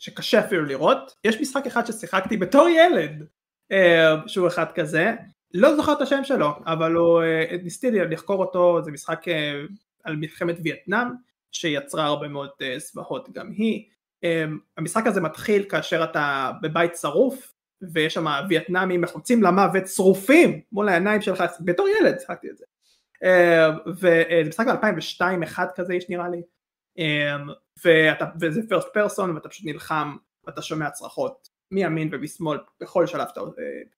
[0.00, 1.16] שקשה אפילו לראות.
[1.24, 3.26] יש משחק אחד ששיחקתי בתור ילד,
[3.72, 5.14] אה, שהוא אחד כזה,
[5.54, 9.60] לא זוכר את השם שלו, אבל הוא, אה, ניסיתי לחקור אותו, זה משחק אה,
[10.04, 11.08] על מלחמת וייטנאם,
[11.52, 13.84] שיצרה הרבה מאוד זוועות גם היא.
[14.76, 17.52] המשחק הזה מתחיל כאשר אתה בבית שרוף,
[17.92, 22.64] ויש שם וייטנאמים מחוצים למוות שרופים מול העיניים שלך, בתור ילד שיחקתי את זה.
[23.86, 26.42] וזה משחק ב-2002-2001 כזה יש נראה לי.
[27.84, 30.16] ואתה, וזה first person ואתה פשוט נלחם
[30.46, 33.44] ואתה שומע צרחות מימין ומשמאל בכל שלב אתה אה,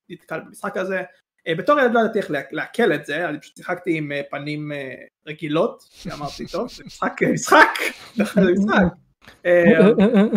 [0.08, 1.02] נתקל במשחק הזה.
[1.46, 4.72] אה, בתור ילד לא ידעתי איך לעכל את זה, אני פשוט שיחקתי עם אה, פנים
[5.26, 7.68] רגילות, אמרתי טוב, זה משחק, משחק,
[8.16, 8.22] זה
[8.52, 8.94] משחק,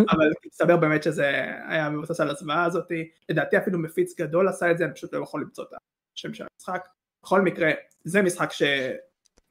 [0.10, 1.32] אבל מסתבר באמת שזה
[1.68, 2.92] היה מבוסס על הזוועה הזאת,
[3.30, 5.70] לדעתי אפילו מפיץ גדול עשה את זה, אני פשוט לא יכול למצוא את
[6.18, 6.88] השם של המשחק,
[7.24, 7.72] בכל מקרה
[8.04, 8.64] זה משחק ש...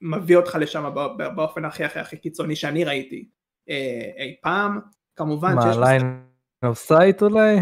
[0.00, 0.94] מביא אותך לשם
[1.34, 3.28] באופן הכי הכי הכי קיצוני שאני ראיתי
[3.68, 4.80] אי פעם,
[5.16, 5.76] כמובן שיש...
[5.76, 6.26] מה, ליין
[6.64, 7.56] off site אולי?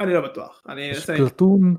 [0.00, 0.62] אני לא בטוח.
[0.78, 1.76] יש Platoon?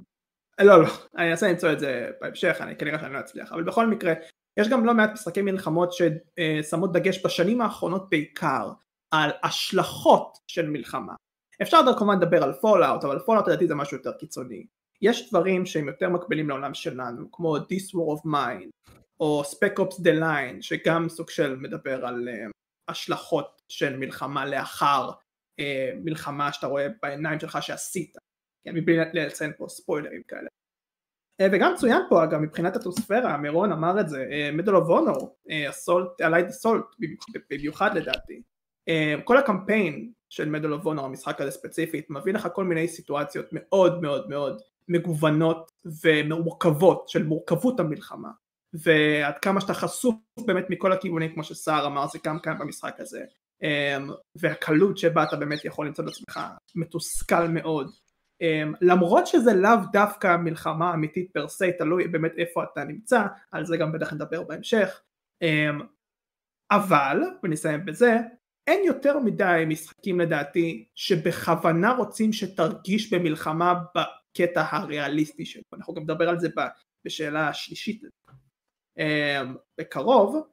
[0.62, 0.88] לא, לא,
[1.18, 4.14] אני אנסה למצוא את זה בהמשך, אני כנראה שאני לא אצליח, אבל בכל מקרה,
[4.60, 8.72] יש גם לא מעט משחקי מלחמות ששמות דגש בשנים האחרונות בעיקר
[9.12, 11.14] על השלכות של מלחמה.
[11.62, 14.66] אפשר כמובן לדבר על Fallout, אבל Fallout לדעתי זה משהו יותר קיצוני.
[15.02, 20.00] יש דברים שהם יותר מקבילים לעולם שלנו, כמו This War of Mine, או Spec Ops
[20.00, 22.28] The Line שגם סוג של מדבר על
[22.92, 25.10] השלכות של מלחמה לאחר
[25.62, 25.64] uh,
[26.04, 28.18] מלחמה שאתה רואה בעיניים שלך שעשית,
[28.64, 30.48] כן, מבלי לציין פה ספוילרים כאלה.
[31.42, 35.38] Uh, וגם צוין פה אגב מבחינת אטמוספירה, מירון אמר את זה, Medal of Honor,
[36.22, 36.86] Allied Assault
[37.50, 38.42] במיוחד לדעתי,
[38.90, 43.46] uh, כל הקמפיין של Medal of Honor, המשחק הזה ספציפית, מביא לך כל מיני סיטואציות
[43.52, 45.72] מאוד מאוד מאוד מגוונות
[46.04, 48.30] ומורכבות של מורכבות המלחמה
[48.74, 50.16] ועד כמה שאתה חשוף
[50.46, 53.24] באמת מכל הכיוונים כמו שסער אמר זה גם כאן במשחק הזה.
[53.64, 56.40] אמ, והקלות שבה אתה באמת יכול למצוא את עצמך
[56.76, 57.92] מתוסכל מאוד.
[58.42, 63.66] אמ, למרות שזה לאו דווקא מלחמה אמיתית פר סי תלוי באמת איפה אתה נמצא על
[63.66, 65.02] זה גם בטח נדבר בהמשך.
[65.42, 65.80] אמ,
[66.72, 68.18] אבל ונסיים בזה
[68.68, 75.64] אין יותר מדי משחקים לדעתי שבכוונה רוצים שתרגיש במלחמה בקטע הריאליסטי שלו.
[75.74, 76.48] אנחנו גם נדבר על זה
[77.06, 78.02] בשאלה השלישית
[79.78, 80.48] בקרוב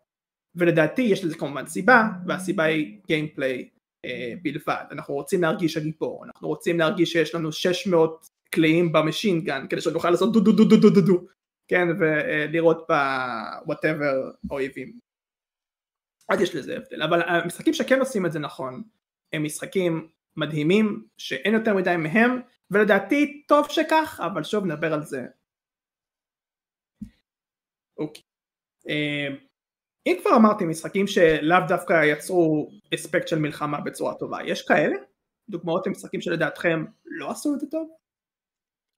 [0.54, 3.68] ולדעתי יש לזה כמובן סיבה והסיבה היא gameplay
[4.04, 4.84] אה, בלבד.
[4.90, 9.80] אנחנו רוצים להרגיש הגיבור אנחנו רוצים להרגיש שיש לנו 600 קלעים ב machine gun כדי
[9.80, 11.26] שנוכל לעשות דו דו דו דו דו דו דו
[11.68, 14.98] כן ולראות ב whatever אויבים
[16.28, 18.82] אז יש לזה הבדל אבל המשחקים שכן עושים את זה נכון
[19.32, 25.26] הם משחקים מדהימים שאין יותר מדי מהם ולדעתי טוב שכך אבל שוב נדבר על זה.
[27.98, 28.27] אוקיי
[30.06, 34.96] אם כבר אמרתי משחקים שלאו דווקא יצרו אספקט של מלחמה בצורה טובה, יש כאלה?
[35.48, 37.88] דוגמאות למשחקים שלדעתכם לא עשו את זה טוב?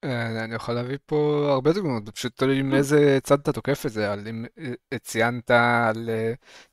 [0.04, 3.92] אה, אני יכול להביא פה הרבה דוגמאות, פשוט תלוי עם איזה צד אתה תוקף את
[3.92, 4.44] זה, על אם
[4.92, 6.10] אה, ציינת על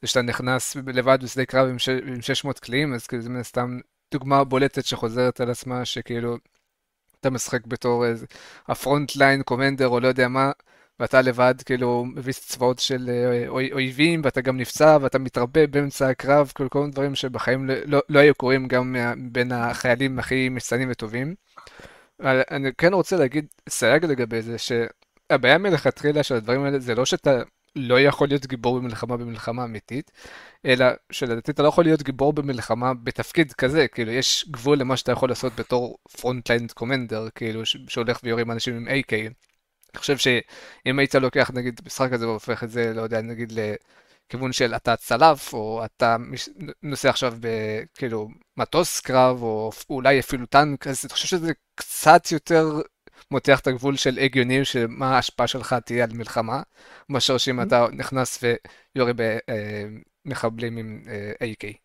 [0.01, 1.67] זה שאתה נכנס לבד בשדה קרב
[2.07, 3.79] עם 600 קליעים, אז כאילו זה מן הסתם
[4.11, 6.37] דוגמה בולטת שחוזרת על עצמה, שכאילו
[7.19, 8.05] אתה משחק בתור
[8.67, 10.51] ה frontline commander או לא יודע מה,
[10.99, 16.51] ואתה לבד כאילו מביס צבאות של אה, אויבים ואתה גם נפצע ואתה מתרבה באמצע הקרב
[16.55, 18.95] כל מיני דברים שבחיים לא, לא, לא היו קורים גם
[19.31, 21.35] בין החיילים הכי מצטיינים וטובים.
[22.21, 27.05] אבל אני כן רוצה להגיד סייג לגבי זה שהבעיה מלכתחילה של הדברים האלה זה לא
[27.05, 27.41] שאתה
[27.75, 30.11] לא יכול להיות גיבור במלחמה במלחמה אמיתית,
[30.65, 35.11] אלא שלדעתי אתה לא יכול להיות גיבור במלחמה בתפקיד כזה, כאילו יש גבול למה שאתה
[35.11, 39.33] יכול לעשות בתור frontline commander, כאילו שהולך ויורים אנשים עם AK.
[39.97, 44.53] אני חושב שאם היית לוקח נגיד משחק כזה והופך את זה, לא יודע, נגיד לכיוון
[44.53, 46.15] של אתה צלף, או אתה
[46.83, 52.65] נוסע עכשיו בכאילו מטוס קרב, או אולי אפילו טנק, אז אני חושב שזה קצת יותר
[53.31, 56.61] מותח את הגבול של הגיוני של מה ההשפעה שלך תהיה על מלחמה,
[57.09, 58.43] מאשר שאם אתה נכנס
[58.95, 59.11] ויורה
[60.25, 61.03] במחבלים עם
[61.43, 61.77] AK.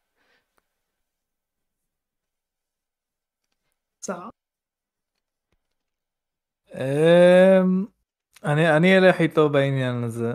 [6.75, 7.87] אמ,
[8.45, 10.33] אני, אני אלך איתו בעניין הזה.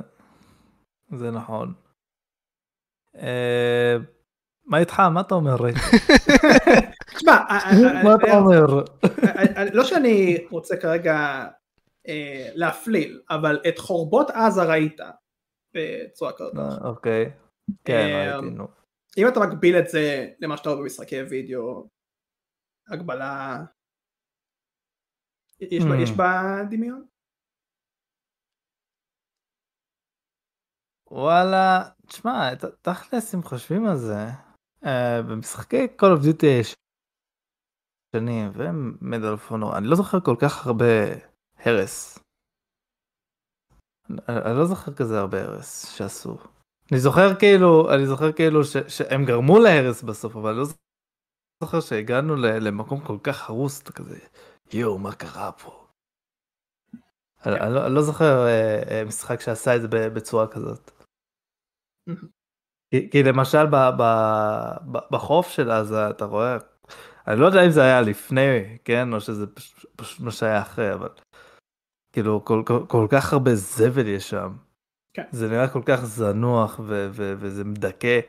[1.15, 1.73] זה נכון.
[3.15, 4.03] אמ,
[4.65, 4.99] מה איתך?
[4.99, 5.55] מה אתה אומר?
[7.15, 7.37] תשמע,
[8.03, 8.65] מה אתה אומר?
[9.73, 11.45] לא שאני רוצה כרגע
[12.07, 14.97] אה, להפליל, אבל את חורבות עזה ראית
[15.73, 16.55] בצורה כזאת.
[16.57, 17.31] אה, אוקיי,
[17.85, 18.67] כן אה, ראיתי, נו.
[19.17, 21.87] אם אתה מקביל את זה למה שאתה רואה במשחקי וידאו,
[22.91, 23.63] הגבלה...
[25.59, 26.17] יש Hmm.
[26.17, 27.05] בה דמיון?
[31.11, 34.25] וואלה, תשמע, תכלס אם חושבים על זה,
[34.85, 36.45] אה, במשחקי Call of Duty
[38.13, 40.85] ישנים ומדל אוף אונור, אני לא זוכר כל כך הרבה
[41.59, 42.19] הרס.
[44.29, 46.37] אני לא זוכר כזה הרבה הרס שעשו.
[46.91, 50.65] אני זוכר כאילו, אני זוכר כאילו ש, שהם גרמו להרס בסוף, אבל אני לא
[51.63, 54.19] זוכר שהגענו למקום כל כך הרוס, אתה כזה,
[54.73, 55.87] יואו, מה קרה פה?
[57.45, 60.96] אני, אני, לא, אני לא זוכר אה, אה, משחק שעשה את זה בצורה כזאת.
[62.89, 64.03] כי, כי למשל ב, ב,
[64.91, 66.57] ב, בחוף של עזה אתה רואה,
[67.27, 70.93] אני לא יודע אם זה היה לפני, כן, או שזה פשוט, פשוט מה שהיה אחרי,
[70.93, 71.09] אבל
[72.13, 74.53] כאילו כל, כל, כל כך הרבה זבל יש שם.
[75.13, 75.25] כן.
[75.31, 78.19] זה נראה כל כך זנוח ו, ו, וזה מדכא.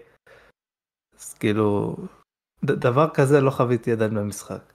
[1.19, 1.97] אז כאילו,
[2.65, 4.73] ד, דבר כזה לא חוויתי עדיין במשחק.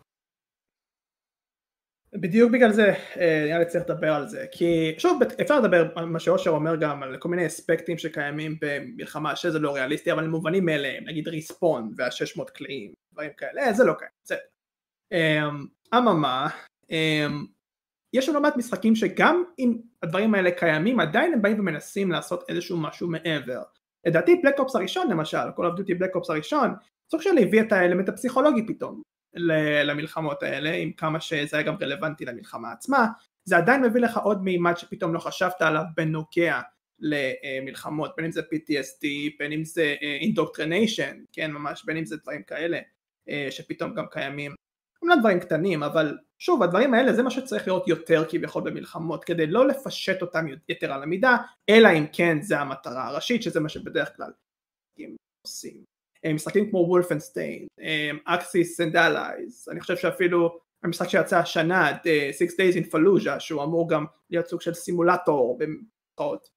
[2.16, 4.46] בדיוק בגלל זה אה, נראה לי צריך לדבר על זה.
[4.52, 9.36] כי שוב אפשר לדבר על מה שאושר אומר גם על כל מיני אספקטים שקיימים במלחמה
[9.36, 13.62] שזה לא ריאליסטי אבל הם מובנים מאליהם נגיד ריספון וה-600 קלעים דברים כאלה.
[13.62, 14.38] אה, זה לא קיים בסדר.
[15.12, 16.48] אמ, אממה
[16.92, 17.46] אמ,
[18.14, 22.44] יש לנו לא מעט משחקים שגם אם הדברים האלה קיימים עדיין הם באים ומנסים לעשות
[22.50, 23.62] איזשהו משהו מעבר.
[24.06, 26.74] לדעתי Black Ops הראשון למשל of Duty Black Ops הראשון
[27.12, 29.02] סוג של הביא את האלמנט הפסיכולוגי פתאום
[29.36, 33.08] למלחמות האלה, עם כמה שזה היה גם רלוונטי למלחמה עצמה,
[33.46, 36.62] זה עדיין מביא לך עוד מימד שפתאום לא חשבת עליו בנוגע
[37.00, 39.08] למלחמות, בין אם זה PTSD,
[39.40, 42.80] בין אם זה indoctrination, כן ממש, בין אם זה דברים כאלה
[43.30, 44.56] אה, שפתאום גם קיימים.
[45.02, 49.48] אומנם דברים קטנים, אבל שוב, הדברים האלה זה מה שצריך להיות יותר כביכול במלחמות, כדי
[49.48, 51.38] לא לפשט אותם יתר על המידה,
[51.70, 54.32] אלא אם כן זה המטרה הראשית, שזה מה שבדרך כלל
[55.48, 55.93] עושים.
[56.26, 57.68] אה, משחקים כמו Wolfenstein,
[58.26, 62.04] Axis and Allies, אני חושב שאפילו המשחק שיצא השנה, אה,
[62.40, 66.50] Six Days in Fallujah, שהוא אמור גם להיות סוג של סימולטור במרכאות,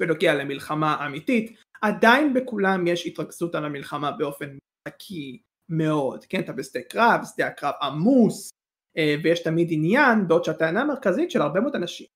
[0.00, 4.56] בנוגע למלחמה אמיתית, עדיין בכולם יש התרכזות על המלחמה באופן
[4.88, 8.50] משחקי מאוד, כן, אתה בשדה קרב, שדה הקרב עמוס,
[9.22, 12.06] ויש תמיד עניין, בעוד שהטענה המרכזית של הרבה מאוד אנשים,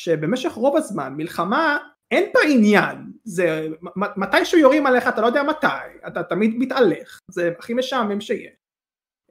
[0.00, 1.78] שבמשך רוב הזמן מלחמה
[2.10, 3.68] אין בה עניין, זה
[4.16, 8.54] מתישהו יורים עליך אתה לא יודע מתי, אתה תמיד מתהלך, זה הכי משעמם שיש.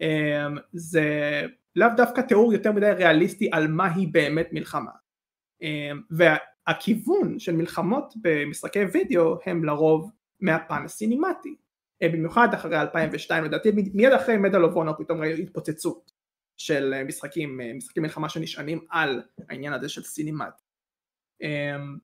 [0.01, 1.41] אמ, זה
[1.75, 4.91] לאו דווקא תיאור יותר מדי ריאליסטי על מהי באמת מלחמה.
[5.61, 11.55] אמ, והכיוון של מלחמות במשחקי וידאו הם לרוב מהפן הסינימטי.
[12.01, 16.11] אה, במיוחד אחרי 2002 לדעתי מיד אחרי Medal of Honor פתאום ראינו התפוצצות
[16.57, 20.63] של משחקים, אה, משחקי מלחמה שנשענים על העניין הזה של סינימטי.
[21.41, 21.97] אמ,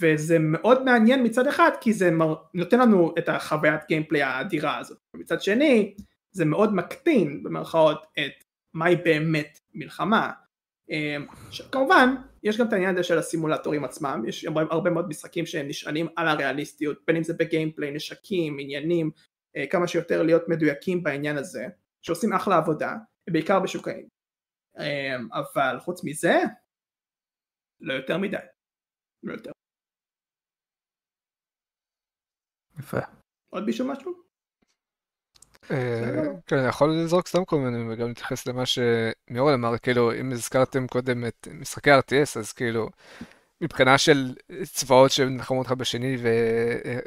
[0.00, 2.10] וזה מאוד מעניין מצד אחד כי זה
[2.54, 4.98] נותן לנו את החוויית gameplay האדירה הזאת.
[5.16, 5.94] מצד שני
[6.30, 10.32] זה מאוד מקטין במרכאות את מהי באמת מלחמה.
[10.90, 11.26] אמ,
[11.72, 14.24] כמובן יש גם את העניין הזה של הסימולטורים עצמם.
[14.28, 19.10] יש הרבה, מאוד משחקים שהם נשענים על הריאליסטיות בין אם זה בגיימפליי נשקים עניינים
[19.56, 21.66] אה, כמה שיותר להיות מדויקים בעניין הזה
[22.02, 22.96] שעושים אחלה עבודה
[23.30, 24.08] בעיקר בשוקאים
[24.78, 26.38] אמ, אבל חוץ מזה
[27.80, 28.36] לא יותר מדי.
[29.22, 29.51] לא יותר
[32.82, 32.98] יפה.
[33.50, 34.12] עוד מישהו משהו?
[35.70, 40.32] אה, כן, אני יכול לזרוק סתם כל מיני וגם להתייחס למה שמיורל אמר, כאילו, אם
[40.32, 42.88] הזכרתם קודם את משחקי RTS, אז כאילו,
[43.60, 46.16] מבחינה של צבאות שנלחמו אחד בשני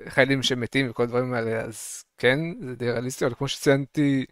[0.05, 4.25] וחיילים שמתים וכל הדברים האלה, אז כן, זה די ריאליסטי, אבל כמו שציינתי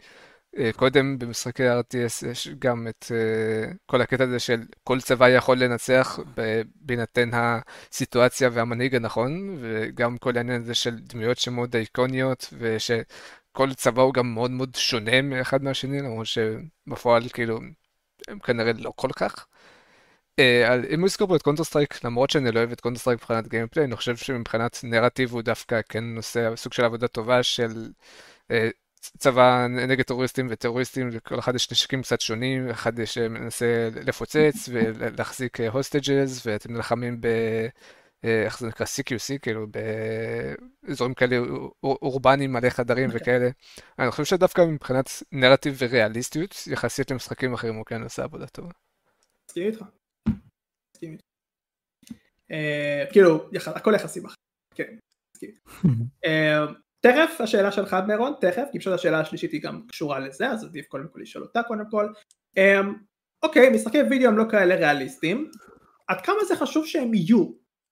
[0.76, 6.18] קודם במשחקי RTS יש גם את אה, כל הקטע הזה של כל צבא יכול לנצח
[6.76, 14.14] בהינתן הסיטואציה והמנהיג הנכון, וגם כל העניין הזה של דמויות שמאוד איקוניות, ושכל צבא הוא
[14.14, 17.60] גם מאוד מאוד שונה מאחד מהשני, למרות שבפועל כאילו
[18.28, 19.46] הם כנראה לא כל כך.
[20.90, 24.16] אם הוזכר פה את Counter-Strike, למרות שאני לא אוהב את Counter-Strike מבחינת gameplay, אני חושב
[24.16, 27.88] שמבחינת נרטיב הוא דווקא כן נושא, סוג של עבודה טובה של
[29.18, 35.60] צבא נגד טרוריסטים וטרוריסטים, לכל אחד יש נשקים קצת שונים, אחד יש מנסה לפוצץ ולהחזיק
[35.60, 37.26] hostages, ואתם נלחמים ב...
[38.46, 38.86] איך זה נקרא?
[38.86, 39.66] CQC, כאילו
[40.86, 41.36] באזורים כאלה
[41.82, 43.12] אורבניים מלא חדרים okay.
[43.16, 43.48] וכאלה.
[43.98, 48.70] אני חושב שדווקא מבחינת נרטיב וריאליסטיות, יחסית למשחקים אחרים הוא כן עושה עבודה טובה.
[49.50, 49.84] מסכים איתך.
[53.12, 54.34] כאילו, הכל יחסי בכלל.
[54.74, 54.96] כן,
[55.34, 55.50] מסכים.
[57.04, 60.86] תכף השאלה שלך מירון, תכף, כי פשוט השאלה השלישית היא גם קשורה לזה, אז עדיף
[60.86, 62.08] קודם כל לשאול אותה קודם כל.
[62.58, 62.86] Um,
[63.42, 65.50] אוקיי, משחקי וידאו הם לא כאלה ריאליסטיים,
[66.08, 67.46] עד כמה זה חשוב שהם יהיו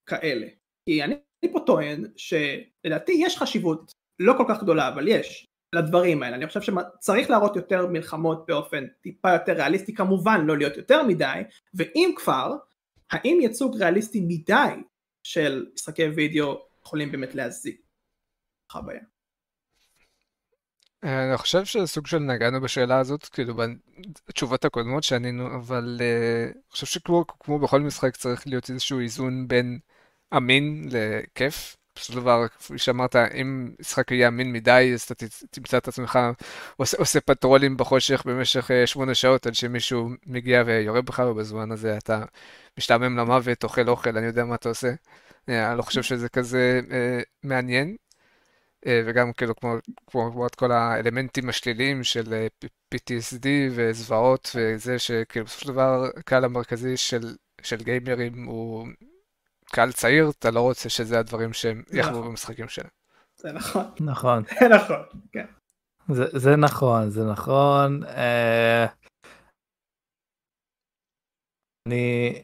[0.07, 0.47] כאלה?
[0.85, 6.23] כי אני, אני פה טוען שלדעתי יש חשיבות לא כל כך גדולה, אבל יש, לדברים
[6.23, 6.37] האלה.
[6.37, 11.43] אני חושב שצריך להראות יותר מלחמות באופן טיפה יותר ריאליסטי, כמובן לא להיות יותר מדי,
[11.75, 12.53] ואם כבר,
[13.11, 14.83] האם ייצוג ריאליסטי מדי
[15.23, 17.92] של משחקי וידאו יכולים באמת להזיק?
[18.73, 19.01] חוויה.
[21.03, 23.55] אני חושב שסוג של נגענו בשאלה הזאת, כאילו
[24.29, 29.79] בתשובות הקודמות שענינו, אבל uh, אני חושב שכמו בכל משחק צריך להיות איזשהו איזון בין
[30.37, 31.77] אמין לכיף.
[31.95, 35.15] בסופו של דבר, כפי שאמרת, אם משחק יהיה אמין מדי, אז אתה
[35.51, 36.19] תמצא את עצמך
[36.77, 41.97] עושה, עושה פטרולים בחושך במשך uh, שמונה שעות עד שמישהו מגיע ויורה בך, ובזמן הזה
[41.97, 42.25] אתה
[42.79, 44.89] משתעמם למוות, אוכל אוכל, אני יודע מה אתה עושה.
[44.91, 46.93] Uh, אני לא חושב שזה כזה uh,
[47.43, 47.97] מעניין.
[48.87, 49.75] אה, וגם כאילו כמו,
[50.07, 52.47] כמו, כמו את כל האלמנטים השליליים של אה,
[52.95, 58.87] PTSD וזוועות וזה שכאילו בסופו של דבר הקהל המרכזי של, של גיימרים הוא
[59.67, 62.29] קהל צעיר, אתה לא רוצה שזה הדברים שהם יחוו נכון.
[62.29, 62.91] במשחקים שלהם.
[63.37, 63.85] זה נכון.
[64.01, 64.43] נכון.
[64.61, 65.03] זה נכון,
[65.33, 65.47] כן.
[66.09, 68.05] זה, זה נכון, זה נכון.
[68.05, 68.87] אה...
[71.89, 72.43] אני,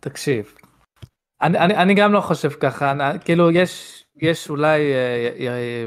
[0.00, 0.54] תקשיב,
[1.42, 5.86] אני, אני, אני גם לא חושב ככה, אני, כאילו יש יש אולי אה, אה,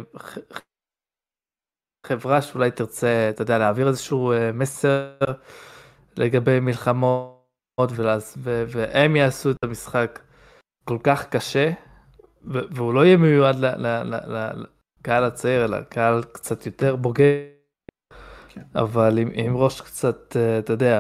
[2.07, 5.15] חברה שאולי תרצה, אתה יודע, להעביר איזשהו אה, מסר
[6.17, 7.38] לגבי מלחמות,
[7.95, 10.19] ולאז, ו, והם יעשו את המשחק
[10.83, 11.71] כל כך קשה,
[12.45, 13.55] והוא לא יהיה מיועד
[14.99, 17.33] לקהל הצעיר, אלא קהל קצת יותר בוגר,
[18.47, 18.61] כן.
[18.75, 20.99] אבל עם, עם ראש קצת, אתה יודע,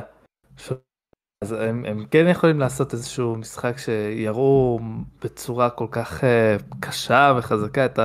[1.41, 4.79] אז הם, הם כן יכולים לעשות איזשהו משחק שיראו
[5.23, 7.99] בצורה כל כך uh, קשה וחזקה את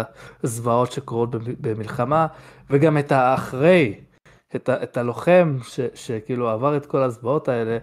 [0.44, 1.30] הזוועות שקורות
[1.60, 2.26] במלחמה
[2.70, 4.00] וגם את האחרי,
[4.56, 7.78] את, ה, את הלוחם ש, שכאילו עבר את כל הזוועות האלה,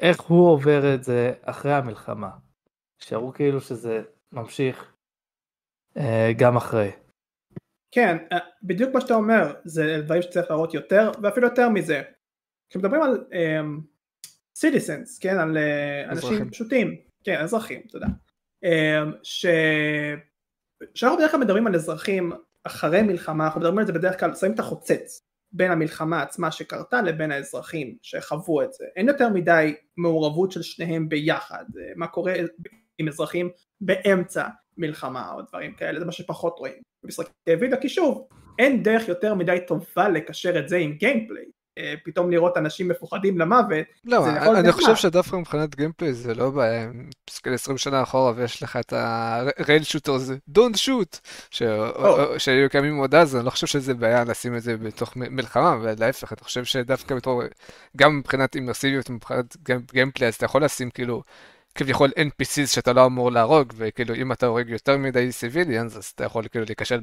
[0.00, 2.30] איך הוא עובר את זה אחרי המלחמה.
[2.98, 4.02] שיראו כאילו שזה
[4.32, 4.94] ממשיך
[5.98, 6.00] uh,
[6.38, 6.90] גם אחרי.
[7.90, 12.02] כן, אה, בדיוק מה שאתה אומר, זה דברים שצריך להראות יותר, ואפילו יותר מזה.
[12.70, 13.24] כשמדברים על...
[14.58, 18.06] סיטיסנס, כן, על אה, אנשים פשוטים, כן, אזרחים, תודה.
[18.64, 19.46] אמ, ש...
[20.94, 22.32] כשאנחנו בדרך כלל מדברים על אזרחים
[22.64, 27.02] אחרי מלחמה, אנחנו מדברים על זה בדרך כלל, שמים את החוצץ בין המלחמה עצמה שקרתה
[27.02, 28.84] לבין האזרחים שחוו את זה.
[28.96, 32.34] אין יותר מדי מעורבות של שניהם ביחד, אה, מה קורה
[32.98, 33.50] עם אזרחים
[33.80, 37.30] באמצע מלחמה או דברים כאלה, זה מה שפחות רואים במשחקי
[37.60, 38.28] וידאו, כי שוב,
[38.58, 41.55] אין דרך יותר מדי טובה לקשר את זה עם gameplay.
[41.78, 43.86] אה, פתאום לראות אנשים מפוחדים למוות.
[44.04, 46.88] לא, אני, אני חושב שדווקא מבחינת gameplay זה לא בעיה,
[47.30, 51.18] מסתכל 20 שנה אחורה ויש לך את ה rail shooter הזה, Don't shoot,
[52.38, 56.32] שהיו קיימים עוד אז, אני לא חושב שזה בעיה לשים את זה בתוך מלחמה, ולהפך,
[56.32, 57.42] אני חושב שדווקא בתור,
[57.96, 59.56] גם מבחינת אימרסיביות, מבחינת
[59.92, 61.22] gameplay, אז אתה יכול לשים כאילו
[61.76, 66.24] כביכול NPCs שאתה לא אמור להרוג, וכאילו אם אתה הורג יותר מדי civilians, אז אתה
[66.24, 67.00] יכול כאילו להיכשל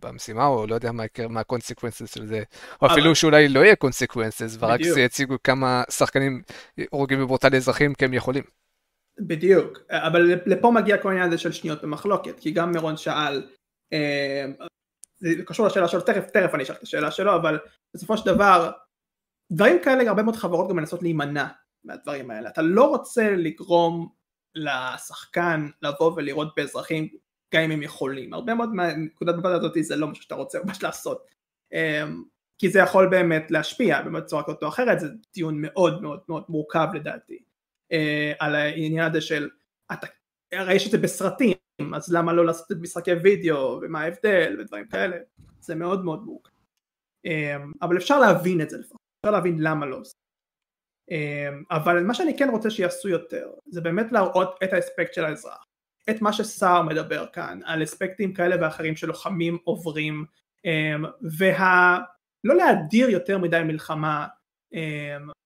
[0.00, 2.42] במשימה, או לא יודע מה מה ה consequences של זה,
[2.82, 6.42] או אפילו שאולי לא יהיה consequences, ורק יציגו כמה שחקנים
[6.90, 8.44] הורגים בברוטלי אזרחים כי הם יכולים.
[9.20, 13.46] בדיוק, אבל לפה מגיע כל העניין הזה של שניות במחלוקת, כי גם מירון שאל,
[13.92, 14.44] אה,
[15.16, 17.58] זה קשור לשאלה שלו, תכף, תכף אני אשאל את השאלה שלו, אבל
[17.94, 18.70] בסופו של דבר,
[19.52, 21.46] דברים כאלה הרבה מאוד חברות גם מנסות להימנע
[21.84, 22.48] מהדברים האלה.
[22.48, 24.08] אתה לא רוצה לגרום
[24.54, 27.08] לשחקן לבוא ולראות באזרחים
[27.54, 28.34] גם אם הם יכולים.
[28.34, 31.26] הרבה מאוד מהנקודת מבט הזאת זה לא משהו שאתה רוצה ממש לעשות.
[31.72, 32.22] אמ,
[32.58, 36.88] כי זה יכול באמת להשפיע בצורה כזאת או אחרת, זה דיון מאוד מאוד מאוד מורכב
[36.94, 37.38] לדעתי.
[37.92, 39.48] אה, על העניין הזה של,
[39.92, 40.06] אתה,
[40.52, 41.56] הרי יש את זה בסרטים,
[41.94, 45.16] אז למה לא לעשות את משחקי וידאו, ומה ההבדל, ודברים כאלה.
[45.60, 46.50] זה מאוד מאוד מורכב.
[47.24, 50.21] אמ, אבל אפשר להבין את זה לפחות, אפשר להבין למה לא עושים.
[51.10, 55.64] אמ, אבל מה שאני כן רוצה שיעשו יותר זה באמת להראות את האספקט של האזרח,
[56.10, 60.24] את מה שסער מדבר כאן, על אספקטים כאלה ואחרים שלוחמים עוברים,
[60.64, 61.04] אמ,
[61.38, 64.26] ולא להדיר יותר מדי מלחמה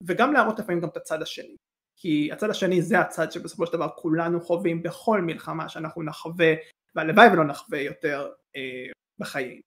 [0.06, 1.56] וגם להראות לפעמים גם את הצד השני.
[1.96, 6.54] כי הצד השני זה הצד שבסופו של דבר כולנו חווים בכל מלחמה שאנחנו נחווה
[6.94, 8.86] והלוואי ולא נחווה יותר אה,
[9.18, 9.60] בחיים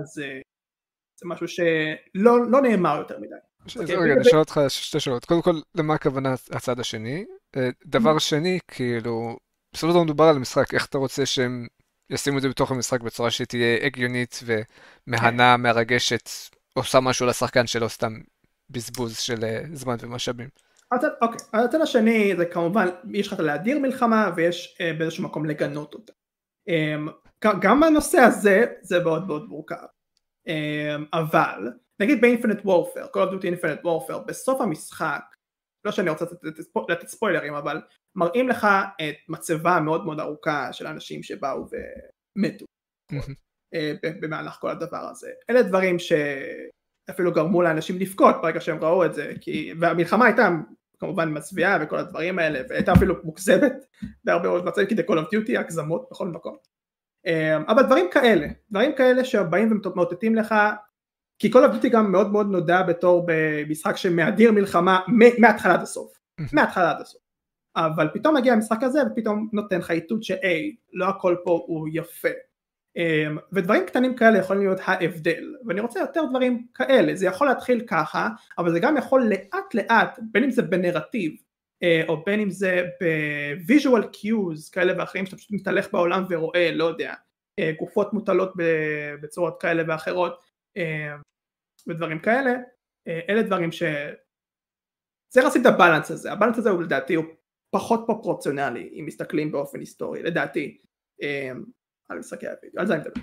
[0.00, 0.40] אז אה,
[1.20, 3.45] זה משהו שלא לא נאמר יותר מדי.
[3.76, 5.24] אוקיי, רגע, אני אשאל אותך שתי שאלות.
[5.24, 7.24] קודם כל, למה הכוונה הצד השני?
[7.56, 9.36] אה, דבר שני, כאילו,
[9.72, 11.66] בסופו של דבר מדובר על משחק, איך אתה רוצה שהם
[12.10, 15.62] ישימו את זה בתוך המשחק בצורה שתהיה הגיונית ומהנה, כן.
[15.62, 16.30] מרגשת,
[16.74, 18.12] עושה משהו לשחקן שלא סתם
[18.70, 20.48] בזבוז של אה, זמן ומשאבים.
[20.92, 25.94] הצד, אוקיי, הצד השני זה כמובן, יש לך להדיר מלחמה ויש אה, באיזשהו מקום לגנות
[25.94, 26.12] אותה.
[26.68, 26.96] אה,
[27.60, 29.76] גם הנושא הזה זה מאוד מאוד מורכב.
[30.48, 31.70] אה, אבל,
[32.00, 35.22] נגיד באינפינט וורפר, כל עבדות אינפינט וורפר, בסוף המשחק,
[35.84, 36.24] לא שאני רוצה
[36.88, 37.80] לתת, ספוילרים, אבל
[38.16, 38.66] מראים לך
[39.08, 41.66] את מצבה מאוד מאוד ארוכה של אנשים שבאו
[42.36, 42.64] ומתו.
[43.74, 45.30] אה, במהלך כל הדבר הזה.
[45.50, 46.12] אלה דברים ש...
[47.10, 50.48] אפילו גרמו לאנשים לבכות ברגע שהם ראו את זה, כי, והמלחמה הייתה
[50.98, 53.72] כמובן מזוויעה וכל הדברים האלה, והייתה אפילו מוגזמת
[54.24, 56.56] בהרבה מאוד מצבים, כדי Call of Duty, הגזמות בכל מקום.
[57.26, 60.54] אמ, אבל דברים כאלה, דברים כאלה שבאים ומאותתים לך,
[61.38, 65.00] כי of Duty גם מאוד מאוד נודע בתור במשחק שמאדיר מלחמה
[65.38, 66.12] מההתחלה עד הסוף,
[66.52, 67.22] מההתחלה עד הסוף.
[67.76, 72.28] אבל פתאום מגיע המשחק הזה ופתאום נותן לך איתות שהי, לא הכל פה הוא יפה.
[72.96, 77.80] אמ, ודברים קטנים כאלה יכולים להיות ההבדל ואני רוצה יותר דברים כאלה זה יכול להתחיל
[77.86, 81.32] ככה אבל זה גם יכול לאט לאט בין אם זה בנרטיב
[82.08, 86.84] או בין אם זה ב visual cues כאלה ואחרים שאתה פשוט מתהלך בעולם ורואה לא
[86.84, 87.14] יודע
[87.58, 88.52] אה, גופות מוטלות
[89.22, 90.40] בצורות כאלה ואחרות
[90.76, 91.14] אה,
[91.86, 92.52] ודברים כאלה
[93.28, 93.82] אלה דברים ש...
[95.28, 97.24] צריך לשים את הבלנס הזה הבלנס הזה הוא לדעתי הוא
[97.70, 100.78] פחות פרופורציונלי אם מסתכלים באופן היסטורי לדעתי
[102.08, 103.22] על משחקי הווידאו, על זה אני מדבר.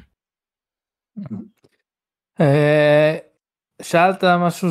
[2.41, 3.17] אה,
[3.81, 4.69] שאלת משהו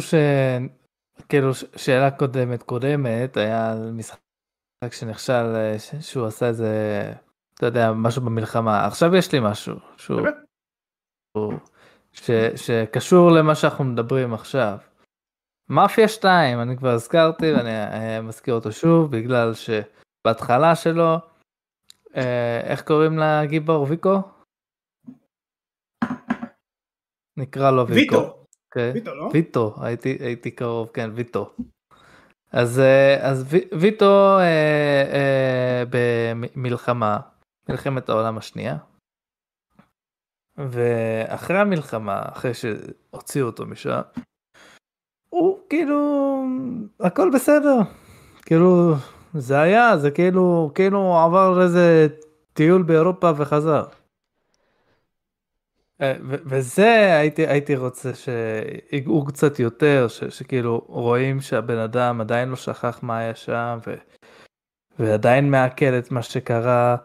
[1.22, 4.18] שכאילו שאלה קודמת קודמת היה משחק
[4.90, 6.68] שנכשל אה, שהוא עשה איזה
[7.54, 11.52] אתה יודע משהו במלחמה עכשיו יש לי משהו שהוא
[12.12, 14.78] ש, שקשור למה שאנחנו מדברים עכשיו.
[15.68, 21.16] מאפיה 2 אני כבר הזכרתי ואני אה, מזכיר אותו שוב בגלל שבהתחלה שלו
[22.16, 24.18] אה, איך קוראים לגיבור ויקו?
[27.36, 28.16] נקרא לו ויקו.
[28.16, 28.41] ויטו.
[28.72, 28.92] אוקיי.
[28.92, 29.30] ויטו לא?
[29.32, 31.52] ויטו הייתי הייתי קרוב כן ויטו.
[32.52, 34.42] אז אה, אז ויטו אה,
[35.12, 37.20] אה, במלחמה
[37.68, 38.76] מלחמת העולם השנייה.
[40.56, 44.00] ואחרי המלחמה אחרי שהוציאו אותו משם.
[45.28, 46.42] הוא כאילו
[47.00, 47.78] הכל בסדר
[48.42, 48.94] כאילו
[49.34, 52.06] זה היה, זה כאילו, כאילו עבר איזה
[52.52, 53.84] טיול באירופה וחזר.
[56.02, 62.56] אה, וזה הייתי, הייתי רוצה שיגעו קצת יותר, ש, שכאילו רואים שהבן אדם עדיין לא
[62.56, 63.94] שכח מה היה שם, ו,
[64.98, 66.96] ועדיין מעכל את מה שקרה.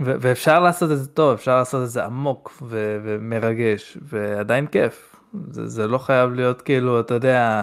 [0.00, 5.16] ו, ואפשר לעשות את זה טוב, אפשר לעשות את זה עמוק ו, ומרגש, ועדיין כיף.
[5.50, 7.62] זה, זה לא חייב להיות כאילו, אתה יודע,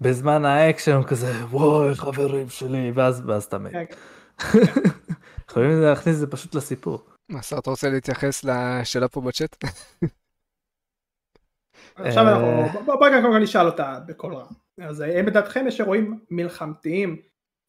[0.00, 3.72] בזמן האקשן כזה וואי חברים שלי ואז ואז אתה מת.
[3.72, 4.58] כן.
[5.50, 7.15] יכולים להכניס את זה פשוט לסיפור.
[7.28, 9.56] מה שר אתה רוצה להתייחס לשאלה פה בצ'אט?
[11.94, 12.96] עכשיו אנחנו אה.
[12.98, 14.46] בואי קודם כל נשאל אותה בקול רם.
[14.82, 17.16] אז האם אה, לדעתכם יש אירועים מלחמתיים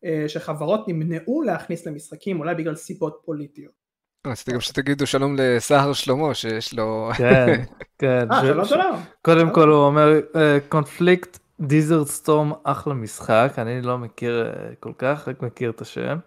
[0.05, 3.87] אה, שחברות נמנעו להכניס למשחקים אולי בגלל סיבות פוליטיות?
[4.27, 7.09] רציתי גם שתגידו שלום לסהר שלמה שיש לו...
[7.17, 7.63] כן,
[7.99, 8.27] כן.
[8.41, 8.95] שלום שלום.
[9.21, 10.21] קודם כל הוא אומר
[10.69, 16.17] קונפליקט דיזרד סטורם אחלה משחק אני לא מכיר אה, כל כך רק מכיר את השם.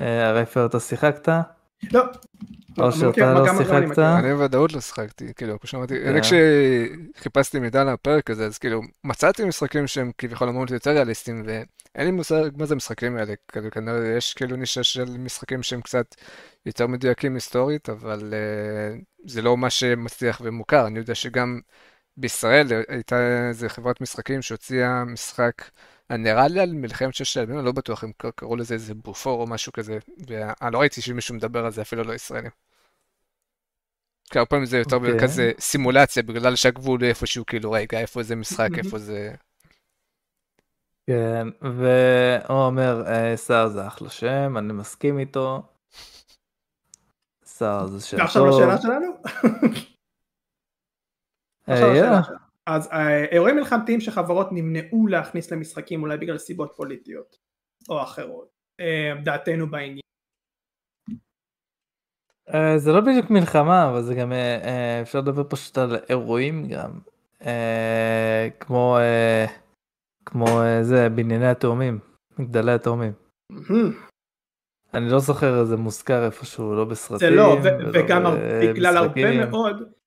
[0.00, 1.28] אה, רייפר אתה שיחקת?
[1.92, 2.04] לא.
[2.78, 3.98] או שאתה לא שיחקת?
[3.98, 8.82] אני בוודאות לא שיחקתי כאילו כמו שאמרתי אני כשחיפשתי מידע על הפרק הזה אז כאילו
[9.04, 13.34] מצאתי משחקים שהם כביכול אמורים להיות יותר ריאליסטיים ואין לי מושג מה זה המשחקים האלה
[13.52, 16.14] כאילו כנראה יש כאילו נישה של משחקים שהם קצת
[16.66, 21.60] יותר מדויקים היסטורית אבל אה, זה לא מה שמצליח ומוכר אני יודע שגם.
[22.20, 25.62] בישראל הייתה איזה חברת משחקים שהוציאה משחק
[26.10, 29.46] נראה לי על מלחמת ששת הימים, אני לא בטוח אם קראו לזה איזה בופור או
[29.46, 29.98] משהו כזה,
[30.28, 32.50] ואני לא ראיתי שמישהו מדבר על זה, אפילו לא ישראלים.
[34.30, 34.98] כי הרבה פעמים זה יותר okay.
[34.98, 35.20] אוקיי.
[35.20, 39.34] כזה סימולציה, בגלל שהגבול איפשהו כאילו, רגע, איפה זה משחק, איפה זה...
[41.06, 43.04] כן, והוא אומר,
[43.36, 45.62] שר אה, זה אחלה שם, אני מסכים איתו.
[47.58, 48.20] שר זה שם טוב.
[48.20, 49.06] ועכשיו לשאלה שלנו?
[51.66, 52.04] עכשיו היה.
[52.04, 52.47] השאלה שלך.
[52.68, 57.36] אז אה, אירועים מלחמתיים שחברות נמנעו להכניס למשחקים אולי בגלל סיבות פוליטיות
[57.88, 58.48] או אחרות.
[58.80, 60.00] אה, דעתנו בעניין.
[62.54, 64.32] אה, זה לא בדיוק מלחמה, אבל זה גם,
[65.02, 66.98] אפשר לדבר פשוט על אירועים גם.
[68.60, 68.98] כמו,
[70.26, 70.46] כמו
[70.82, 71.98] זה, בנייני התאומים,
[72.38, 73.12] מגדלי התאומים.
[74.94, 77.28] אני לא זוכר איזה מוזכר איפשהו, לא בסרטים.
[77.28, 77.56] זה לא,
[77.92, 78.22] וגם
[78.62, 79.46] בגלל הרבה.
[79.46, 79.97] מאוד,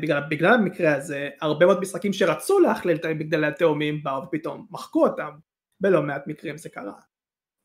[0.00, 5.06] בגלל, בגלל המקרה הזה, הרבה מאוד משחקים שרצו להכליל את מגדלי התאומים באו ופתאום מחקו
[5.06, 5.30] אותם,
[5.80, 7.00] בלא מעט מקרים זה קרה.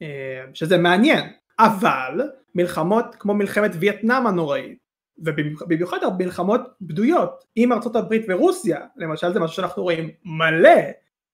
[0.01, 2.21] אה, שזה מעניין, אבל
[2.55, 4.77] מלחמות כמו מלחמת וייטנאם הנוראית,
[5.17, 10.79] ובמיוחד מלחמות בדויות עם ארצות הברית ורוסיה, למשל זה משהו שאנחנו רואים מלא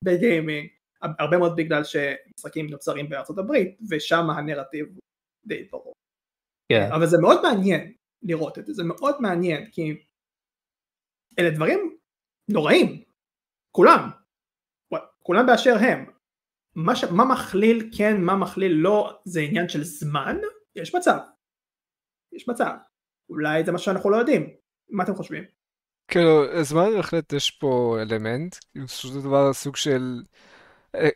[0.04, 0.68] בגיימינג,
[1.02, 4.86] הרבה מאוד בגלל שמשחקים נוצרים בארצות הברית, ושם הנרטיב
[5.46, 5.94] די ברור.
[6.72, 6.90] כן.
[6.92, 7.94] אבל זה מאוד מעניין
[8.24, 9.96] לראות את זה, זה מאוד מעניין, כי
[11.40, 11.98] אלה דברים
[12.50, 13.04] נוראים,
[13.72, 14.10] כולם,
[15.24, 16.06] כולם באשר הם.
[16.76, 17.04] מה, ש...
[17.04, 20.38] מה מכליל כן, מה מכליל לא, זה עניין של זמן,
[20.76, 21.18] יש מצב,
[22.34, 22.72] יש מצב,
[23.30, 24.50] אולי זה מה שאנחנו לא יודעים,
[24.90, 25.44] מה אתם חושבים?
[26.08, 30.22] כאילו, זמן בהחלט יש פה אלמנט, בסופו של דבר סוג של...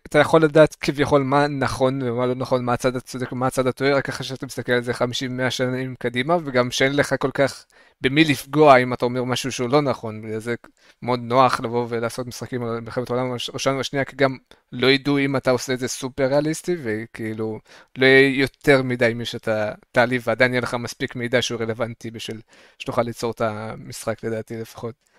[0.08, 3.94] אתה יכול לדעת כביכול מה נכון ומה לא נכון, מה הצד הצודק ומה הצד הטועה,
[3.94, 7.66] רק אחרי שאתה מסתכל על זה 50-100 שנים קדימה, וגם שאין לך כל כך
[8.02, 10.56] במי לפגוע אם אתה אומר משהו שהוא לא נכון, וזה
[11.02, 14.38] מאוד נוח לבוא ולעשות משחקים על מלחמת העולם הראשון והשנייה, כי גם
[14.72, 17.60] לא ידעו אם אתה עושה את זה סופר ריאליסטי, וכאילו
[17.98, 22.42] לא יהיה יותר מדי מי שאתה תעליב, ועדיין יהיה לך מספיק מידע שהוא רלוונטי בשביל
[22.80, 25.11] שתוכל ליצור את המשחק לדעתי לפחות.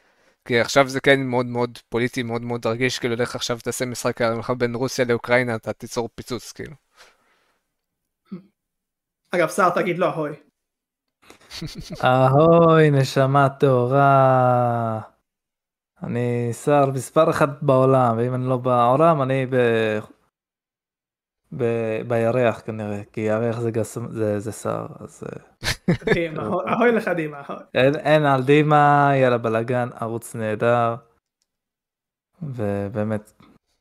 [0.45, 4.23] כי עכשיו זה כן מאוד מאוד פוליטי, מאוד מאוד רגיש, כאילו לך עכשיו תעשה משחק
[4.23, 6.75] על המלחמה בין רוסיה לאוקראינה, אתה תיצור פיצוץ, כאילו.
[9.31, 10.33] אגב, סער תגיד לא, אהוי.
[12.05, 15.01] אהוי, נשמה טהורה.
[16.03, 19.47] אני שר מספר אחת בעולם, ואם אני לא בעולם, אני
[21.57, 21.65] ב...
[22.09, 23.99] בירח כנראה, כי ירח זה, גס...
[24.11, 25.43] זה, זה שר, אז אה,
[26.05, 27.65] קדימה, אהוי- אהוי לקדימה, אהוי.
[27.75, 30.95] אין, אין על דימה, יאללה בלאגן, ערוץ נהדר,
[32.43, 33.33] ובאמת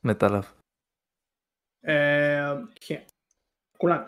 [0.03, 0.43] מת עליו.
[1.87, 3.01] אה, כן,
[3.77, 4.05] כולנו.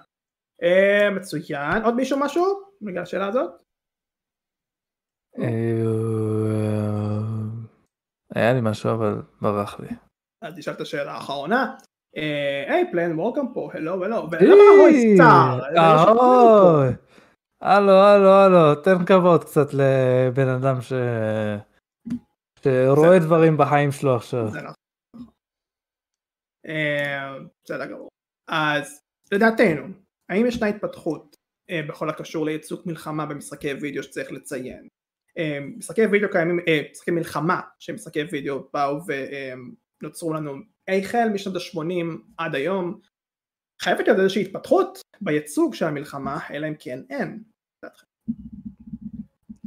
[0.64, 2.46] אה, מצוין, עוד מישהו משהו?
[2.82, 3.62] בגלל השאלה הזאת?
[8.36, 9.88] היה לי משהו אבל ברח לי.
[10.42, 11.76] אז תשאל את השאלה האחרונה.
[12.18, 14.40] אה, היי פלן, וולקאם פה, הלו ולמה סטאר?
[14.40, 14.46] זה
[15.74, 16.80] לא שמענו אותו.
[16.80, 16.94] אהוי.
[17.62, 20.94] הלו, הלו, הלו, תן כבוד קצת לבן אדם ש...
[22.64, 24.52] שרואה דברים בחיים שלו עכשיו.
[24.52, 24.74] זה נכון.
[26.68, 28.10] אה, בסדר גמור.
[28.48, 29.02] אז
[29.32, 29.88] לדעתנו,
[30.30, 31.36] האם ישנה התפתחות
[31.70, 34.88] אה, בכל הקשור לייצוג מלחמה במשחקי וידאו שצריך לציין?
[35.38, 39.00] אה, משחקי וידאו קיימים, אה, משחקי מלחמה שמשחקי וידאו באו
[40.02, 40.54] ונוצרו לנו
[40.88, 43.00] החל משנות ה-80 עד היום,
[43.82, 47.44] חייבת להיות איזושהי התפתחות בייצוג של המלחמה, אלא אם כן אין.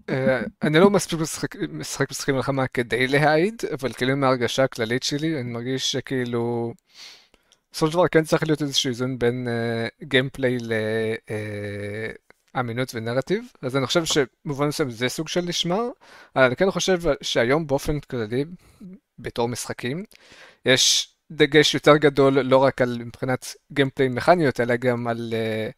[0.08, 5.40] אה, אני לא מספיק משחק משחק משחקי מלחמה כדי להעיד, אבל כאילו מההרגשה הכללית שלי,
[5.40, 6.74] אני מרגיש שכאילו...
[7.72, 9.48] בסופו של דבר כן צריך להיות איזשהו איזון בין
[10.02, 10.58] gameplay
[12.54, 15.88] לאמינות ונרטיב, אז אני חושב שבמובן מסוים זה סוג של נשמר,
[16.36, 18.44] אבל אני כן חושב שהיום באופן כללי,
[19.18, 20.04] בתור משחקים,
[20.66, 25.68] יש דגש יותר גדול לא רק על מבחינת gameplay מכניות, אלא גם על אה,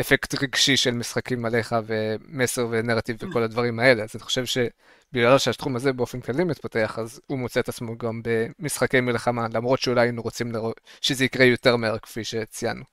[0.00, 4.02] אפקט רגשי של משחקים עליך ומסר ונרטיב וכל הדברים האלה.
[4.02, 8.20] אז אני חושב שבגלל שהתחום הזה באופן כללי מתפתח, אז הוא מוצא את עצמו גם
[8.24, 12.84] במשחקי מלחמה, למרות שאולי היינו רוצים לראות שזה יקרה יותר מהר כפי שציינו.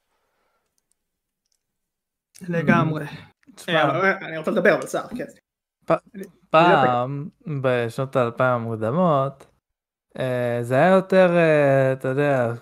[2.42, 3.06] לגמרי.
[3.56, 5.26] תשמע, אה, אני רוצה לדבר אבל סער, כן.
[6.50, 7.30] פעם,
[7.62, 9.57] בשנות האלפיים המוקדמות, אה,
[10.62, 12.54] זה היה יותר, אה, אתה יודע,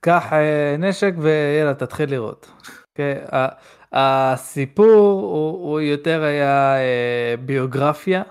[0.00, 2.50] קח אה, נשק ויאללה, תתחיל לראות.
[2.90, 3.24] אוקיי?
[3.92, 8.22] הסיפור הוא, הוא יותר היה אה, ביוגרפיה,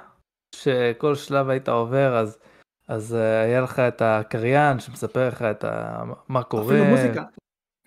[0.56, 2.38] שכל שלב היית עובר, אז,
[2.88, 6.66] אז אה, היה לך את הקריין שמספר לך את ה, מה קורה.
[6.66, 7.24] אפילו מוזיקה.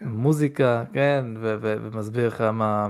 [0.01, 2.89] מוזיקה, כן, ו- ו- ומסביר לך מה,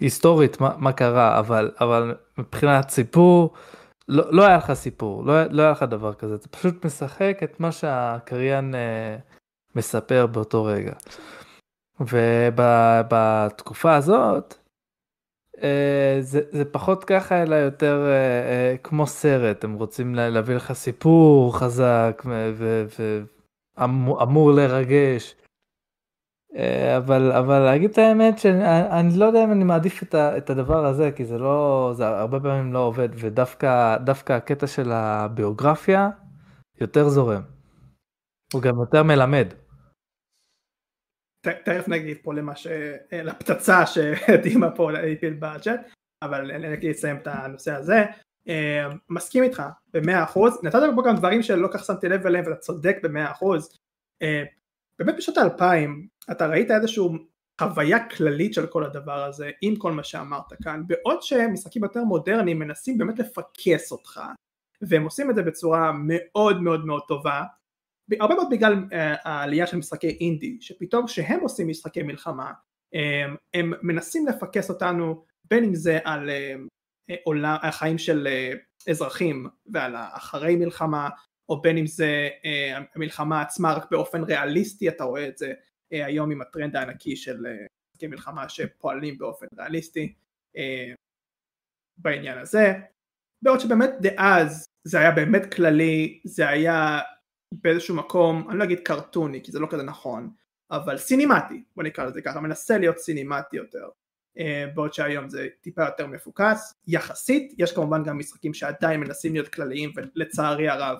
[0.00, 3.54] היסטורית, מה, מה קרה, אבל, אבל מבחינת סיפור,
[4.08, 7.60] לא, לא היה לך סיפור, לא, לא היה לך דבר כזה, אתה פשוט משחק את
[7.60, 9.16] מה שהקריין אה,
[9.76, 10.92] מספר באותו רגע.
[12.00, 14.54] ובתקופה הזאת,
[15.62, 20.54] אה, זה, זה פחות ככה, אלא יותר אה, אה, כמו סרט, הם רוצים לה- להביא
[20.56, 22.22] לך סיפור חזק
[23.78, 25.34] ואמור לרגש.
[26.56, 30.50] אה, אבל אבל להגיד את האמת שאני לא יודע אם אני מעדיף את, ה, את
[30.50, 36.10] הדבר הזה כי זה לא זה הרבה פעמים לא עובד ודווקא דווקא הקטע של הביוגרפיה
[36.80, 37.42] יותר זורם.
[38.52, 39.46] הוא גם יותר מלמד.
[41.42, 42.66] תכף נגיד פה למה ש...
[43.12, 45.80] לפצצה שדימה פה הפיל בצ'אט
[46.22, 48.04] אבל אני אסיים את הנושא הזה
[48.48, 52.56] אה, מסכים איתך במאה אחוז נתת פה גם דברים שלא כך שמתי לב אליהם ואתה
[52.56, 53.78] צודק במאה אחוז
[54.22, 54.42] אה,
[55.04, 57.04] באמת בשנות האלפיים אתה ראית איזושהי
[57.60, 62.58] חוויה כללית של כל הדבר הזה עם כל מה שאמרת כאן בעוד שמשחקים יותר מודרניים
[62.58, 64.20] מנסים באמת לפקס אותך
[64.82, 67.42] והם עושים את זה בצורה מאוד מאוד מאוד טובה.
[68.20, 68.94] הרבה מאוד בגלל uh,
[69.24, 72.52] העלייה של משחקי אינדי שפתאום כשהם עושים משחקי מלחמה
[72.94, 79.46] הם, הם מנסים לפקס אותנו בין אם זה על uh, עולם, החיים של uh, אזרחים
[79.66, 81.08] ועל אחרי מלחמה
[81.52, 85.56] או בין אם זה uh, המלחמה עצמה רק באופן ריאליסטי אתה רואה את זה uh,
[85.90, 90.14] היום עם הטרנד הענקי של משחקי uh, מלחמה שפועלים באופן ריאליסטי
[91.96, 92.72] בעניין הזה.
[93.42, 97.00] בעוד שבאמת דאז זה היה באמת כללי זה היה
[97.52, 100.30] באיזשהו מקום, אני לא אגיד קרטוני כי זה לא כזה נכון,
[100.70, 103.88] אבל סינימטי, בוא נקרא לזה ככה, מנסה להיות סינימטי יותר,
[104.74, 109.92] בעוד שהיום זה טיפה יותר מפוקס, יחסית, יש כמובן גם משחקים שעדיין מנסים להיות כלליים
[109.96, 110.98] ולצערי הרב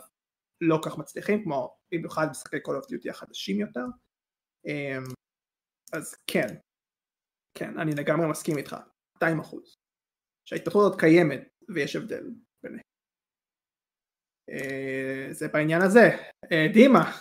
[0.62, 3.84] לא כך מצליחים, כמו במיוחד משחקי Call of Duty החדשים יותר,
[4.66, 5.12] um,
[5.92, 6.46] אז כן,
[7.54, 8.76] כן, אני לגמרי מסכים איתך,
[9.16, 9.74] 200 אחוז,
[10.44, 12.30] שההתפתחות הזאת קיימת ויש הבדל
[12.62, 12.82] ביניהם.
[14.50, 16.16] אה, זה בעניין הזה.
[16.52, 17.12] אה, דימה,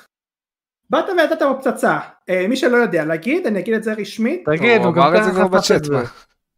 [0.89, 1.99] באת ונתת פה פצצה.
[2.29, 4.43] אה, מי שלא יודע להגיד, אני אגיד את זה רשמית.
[4.45, 4.93] תגיד, הוא
[5.33, 5.95] חפש את זה.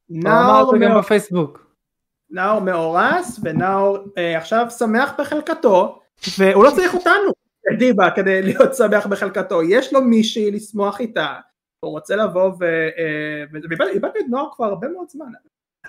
[0.09, 1.75] נאור גם בפייסבוק.
[2.29, 3.97] נאור מאורס, ונאור
[4.37, 6.02] עכשיו שמח בחלקתו,
[6.37, 7.31] והוא לא צריך אותנו,
[7.79, 9.63] דיבה, כדי להיות שמח בחלקתו.
[9.63, 11.35] יש לו מישהי לשמוח איתה.
[11.79, 12.65] הוא רוצה לבוא ו...
[13.79, 15.25] ואיבדנו את נאור כבר הרבה מאוד זמן.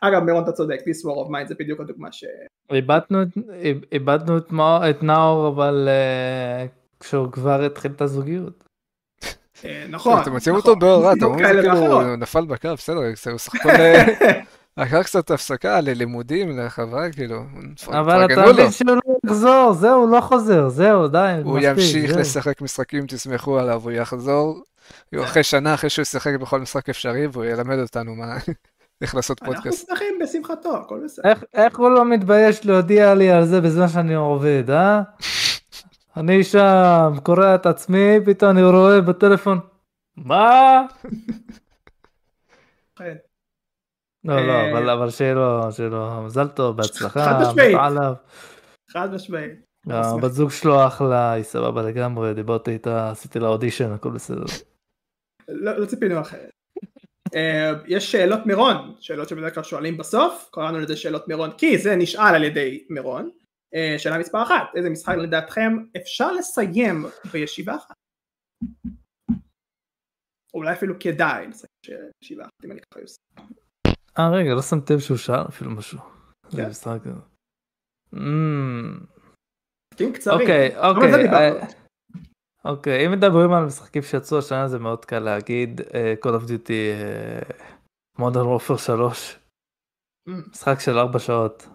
[0.00, 2.24] אגב מירון אתה צודק, This War of Mine זה בדיוק הדוגמה ש...
[3.92, 4.38] איבדנו
[4.90, 6.66] את נאור אבל אה,
[7.00, 8.64] כשהוא כבר התחיל את הזוגיות.
[9.64, 10.22] אה, נכון.
[10.22, 13.00] אתם מוצאים אותו באור רע, אתם אומרים כאילו הוא נפל בקו, בסדר,
[13.30, 13.68] הוא סך הכל
[14.76, 17.42] לקח קצת הפסקה ללימודים, לחברה, כאילו,
[17.88, 22.60] אבל אתה מבין שהוא לא יחזור, זהו, הוא לא חוזר, זהו, די, הוא ימשיך לשחק
[22.60, 24.62] משחקים, תסמכו עליו, הוא יחזור,
[25.14, 28.36] אחרי שנה, אחרי שהוא ישחק בכל משחק אפשרי, והוא ילמד אותנו מה...
[29.02, 29.90] איך לעשות פודקאסט.
[29.90, 31.28] אנחנו שמחים בשמחתו, הכל בסדר.
[31.28, 35.02] איך, איך הוא לא מתבייש להודיע לי על זה בזמן שאני עובד, אה?
[36.16, 39.60] אני שם קורא את עצמי, פתאום אני רואה בטלפון,
[40.16, 40.82] מה?
[44.24, 47.76] לא, לא, אה, אבל, אבל שיהיה לו, שיהיה לו מזל טוב, בהצלחה, חד משמעית.
[48.90, 49.52] חד משמעית.
[49.86, 54.44] הבת זוג שלו אחלה, היא סבבה לגמרי, דיברתי איתה, עשיתי לה אודישן, הכל בסדר.
[55.48, 56.50] לא, לא ציפינו אחרת.
[57.34, 61.96] אה, יש שאלות מירון, שאלות שבדרך כלל שואלים בסוף, קראנו לזה שאלות מירון כי זה
[61.96, 63.30] נשאל על ידי מירון.
[63.74, 67.94] אה, שאלה מספר אחת, איזה משחק לדעתכם אפשר לסיים בישיבה אחת?
[70.54, 73.20] אולי אפילו כדאי לסיים בישיבה אחת אם אני ככה עושה.
[74.18, 75.98] אה רגע, לא שמתי לב שהוא שאל אפילו משהו.
[76.50, 76.70] כן.
[80.30, 81.24] אוקיי, אוקיי.
[82.64, 85.84] אוקיי, אם מדברים על משחקים שיצאו השנה זה מאוד קל להגיד uh,
[86.24, 86.94] Call of Duty
[88.20, 89.38] Modern Warfare 3.
[90.28, 90.32] Mm.
[90.50, 91.66] משחק של 4 שעות.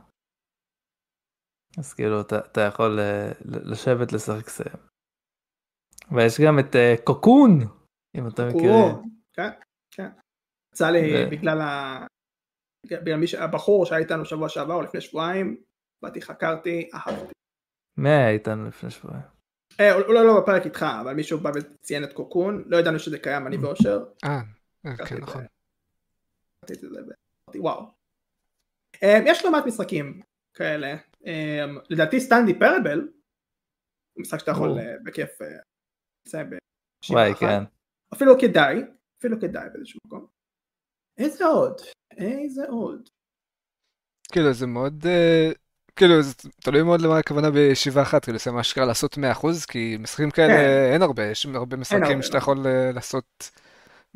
[1.78, 4.78] אז כאילו אתה, יכול uh, לשבת לשחק סיים.
[6.12, 7.60] ויש גם את קוקון,
[8.18, 8.72] אם אתה מכיר.
[9.34, 9.50] כן,
[9.92, 10.10] כן.
[10.74, 11.26] יצא לי.
[11.32, 12.06] בגלל ה...
[12.92, 13.36] בגלל מיש...
[13.36, 15.58] הבחור שהיה איתנו שבוע שעבר או לפני שבועיים,
[16.02, 17.34] באתי חקרתי, אהבתי.
[17.98, 19.24] מי היה איתנו לפני שבועיים?
[19.80, 23.20] אה, אולי לא, לא בפרק איתך, אבל מישהו בא וציין את קוקון, לא ידענו שזה
[23.20, 24.04] קיים, אני ואושר.
[24.24, 24.42] אה,
[24.86, 25.46] אה כן, נכון.
[27.56, 27.86] וואו.
[29.04, 30.22] אה, יש לא מעט משחקים
[30.54, 30.96] כאלה.
[31.90, 33.10] לדעתי סטנדי פרבל,
[34.18, 35.30] משחק שאתה יכול בכיף
[36.28, 36.50] לסיים
[37.10, 37.64] וואי, כן.
[38.14, 38.84] אפילו כדאי,
[39.20, 40.39] אפילו כדאי באיזשהו מקום.
[41.20, 41.82] איזה עוד?
[42.18, 43.10] איזה עוד?
[44.32, 45.06] כאילו זה מאוד
[46.00, 49.22] כאילו, זה תלוי מאוד למה הכוונה בישיבה אחת, כאילו, זה מה שקרה לעשות 100%,
[49.68, 50.94] כי משחקים כאלה כן.
[50.94, 53.50] אין הרבה, יש הרבה משחקים שאתה יכול אה, לעשות,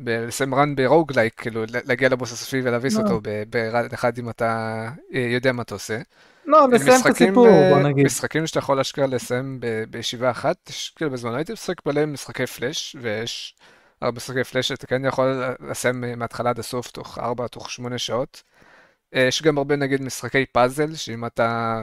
[0.00, 3.02] לסיים רן ברוגלייק, כאילו, להגיע לבוס הסופי ולהביס לא.
[3.02, 5.98] אותו ברן אחד אם אתה אה, יודע מה אתה עושה.
[6.46, 8.06] לא, לסיים את הסיפור, אה, בוא נגיד.
[8.06, 13.54] משחקים שאתה יכול להשקיע לסיים בישיבה אחת, כאילו, בזמן הייתי משחק בלם משחקי פלאש, ויש
[14.00, 18.42] הרבה משחקי פלאש שאתה כן יכול לסיים מההתחלה עד הסוף, תוך 4, תוך 8 שעות.
[19.14, 21.76] אה, יש גם הרבה נגיד משחקי פאזל, שאם אתה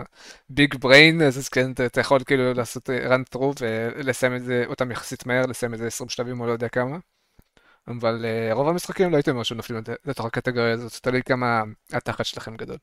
[0.49, 4.91] ביג בריין, אז כן, אתה, אתה יכול כאילו לעשות run through ולסיים את זה אותם
[4.91, 6.97] יחסית מהר, לסיים את זה 20 שלבים או לא יודע כמה.
[7.87, 12.25] אבל אה, רוב המשחקים לא הייתי אומר שנופלים לת- לתוך הקטגוריה הזאת, תלוי כמה התחת
[12.25, 12.77] שלכם גדול.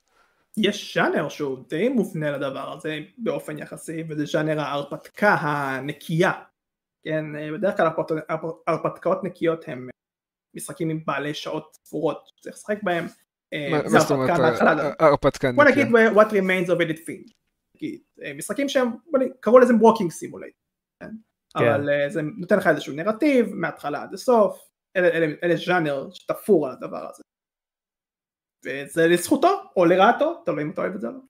[0.56, 6.32] יש ז'אנר שהוא די מובנה לדבר הזה באופן יחסי, וזה ז'אנר ההרפתקה הנקייה.
[7.08, 9.88] כן, אה, בדרך כלל הרפת- הרפ- הרפתקאות נקיות הם
[10.56, 13.04] משחקים עם בעלי שעות ספורות שצריך לשחק בהם.
[13.52, 14.64] אה, מה זאת אומרת, הרפתקה.
[14.66, 15.86] אה, אה, הרפתקה בוא נקייה?
[15.86, 17.32] נגיד what remains of Edith Finch.
[17.76, 20.58] נגיד, אה, משחקים שהם, בוא נגיד, קראו לזה walking simulator.
[21.02, 21.10] כן?
[21.56, 27.08] אבל אה, זה נותן לך איזשהו נרטיב מההתחלה עד הסוף, אלה ז'אנר שתפור על הדבר
[27.10, 27.22] הזה.
[28.64, 31.20] וזה לזכותו או לרעתו, תלוי אם אתה אוהב את זה או לא.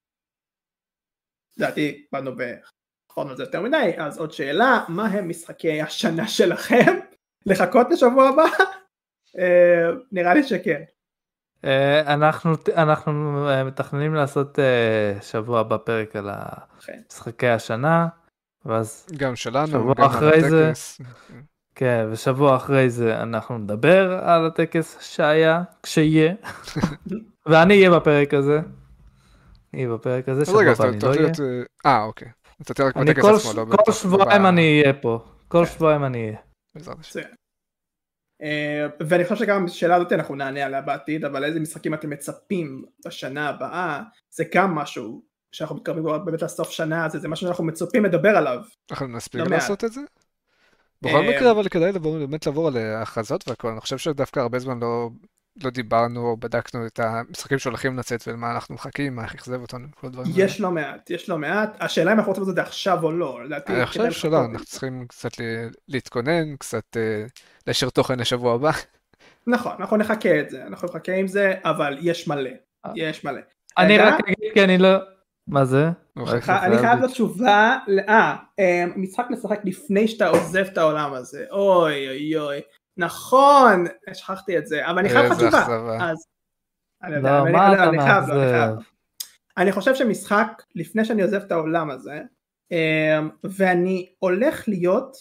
[1.56, 2.36] לדעתי באנו
[3.18, 6.98] וחפרנו על זה יותר מדי, אז עוד שאלה, מה הם משחקי השנה שלכם?
[7.46, 8.44] לחכות לשבוע הבא?
[9.38, 10.82] אה, נראה לי שכן.
[11.64, 14.58] אה, אנחנו אנחנו אה, מתכננים לעשות
[15.20, 16.30] שבוע הבא פרק על.
[17.10, 18.08] משחקי השנה
[18.64, 20.68] ואז גם שלנו, שבוע גם על אחרי זה.
[20.68, 21.00] הטקס.
[21.74, 26.34] כן ושבוע אחרי זה אנחנו נדבר על הטקס שהיה כשיהיה
[27.48, 28.60] ואני אהיה בפרק הזה.
[29.74, 31.26] אני בפרק הזה שבוע הבא אני לא אהיה.
[31.26, 32.28] אה, אה, אוקיי.
[32.62, 35.66] אתה תהיה רק אני בטקס כל עצמו, לא כל בתוך- שבועיים אני אהיה פה כל
[35.66, 36.38] שבועיים אני אהיה.
[38.42, 42.84] אה, ואני חושב שגם בשאלה הזאת אנחנו נענה עליה בעתיד, אבל איזה משחקים אתם מצפים
[43.06, 47.64] בשנה הבאה, זה גם משהו שאנחנו מתקרבים כבר באמת לסוף שנה הזה, זה משהו שאנחנו
[47.64, 48.61] מצופים לדבר עליו.
[48.90, 49.46] אנחנו נספיק לא.
[49.50, 50.00] לעשות את זה?
[51.02, 53.68] בכל אה, מקרה, אבל כדאי באמת לעבור על ההכרזות והכל.
[53.68, 55.11] אני חושב שדווקא הרבה זמן לא
[55.64, 59.86] לא דיברנו או בדקנו את המשחקים שהולכים לצאת ולמה אנחנו מחכים, מה איך אכזב אותנו,
[59.94, 60.44] כל הדברים האלה.
[60.44, 63.12] יש לא מעט, יש לא מעט, השאלה אם אנחנו רוצים לעשות את זה עכשיו או
[63.12, 64.44] לא, לדעתי אני חושב שלא.
[64.44, 65.30] אנחנו צריכים קצת
[65.88, 67.24] להתכונן, קצת אה,
[67.66, 68.70] להשאיר תוכן לשבוע הבא.
[69.46, 72.50] נכון, אנחנו נחכה את זה, אנחנו נחכה עם זה, אבל יש מלא,
[72.86, 72.92] אה.
[72.96, 73.40] יש מלא.
[73.78, 73.98] אני.
[73.98, 74.98] רק אגיד כי אני לא
[75.48, 75.90] מה זה?
[76.16, 76.38] אוקיי.
[76.38, 77.76] רק אני חייב לו תשובה,
[78.09, 82.61] אה, אה, משחק לשחק לפני שאתה עוזב את העולם הזה, אוי אוי אוי,
[82.99, 85.66] נכון, שכחתי את זה, אבל אני חייב אכזבה.
[86.01, 86.26] אז,
[87.03, 87.90] אני לא מה אתה.
[87.90, 89.70] מאכזב?
[89.72, 92.22] חושב שמשחק לפני שאני עוזב את העולם הזה,
[92.72, 95.16] אה, ואני הולך להיות,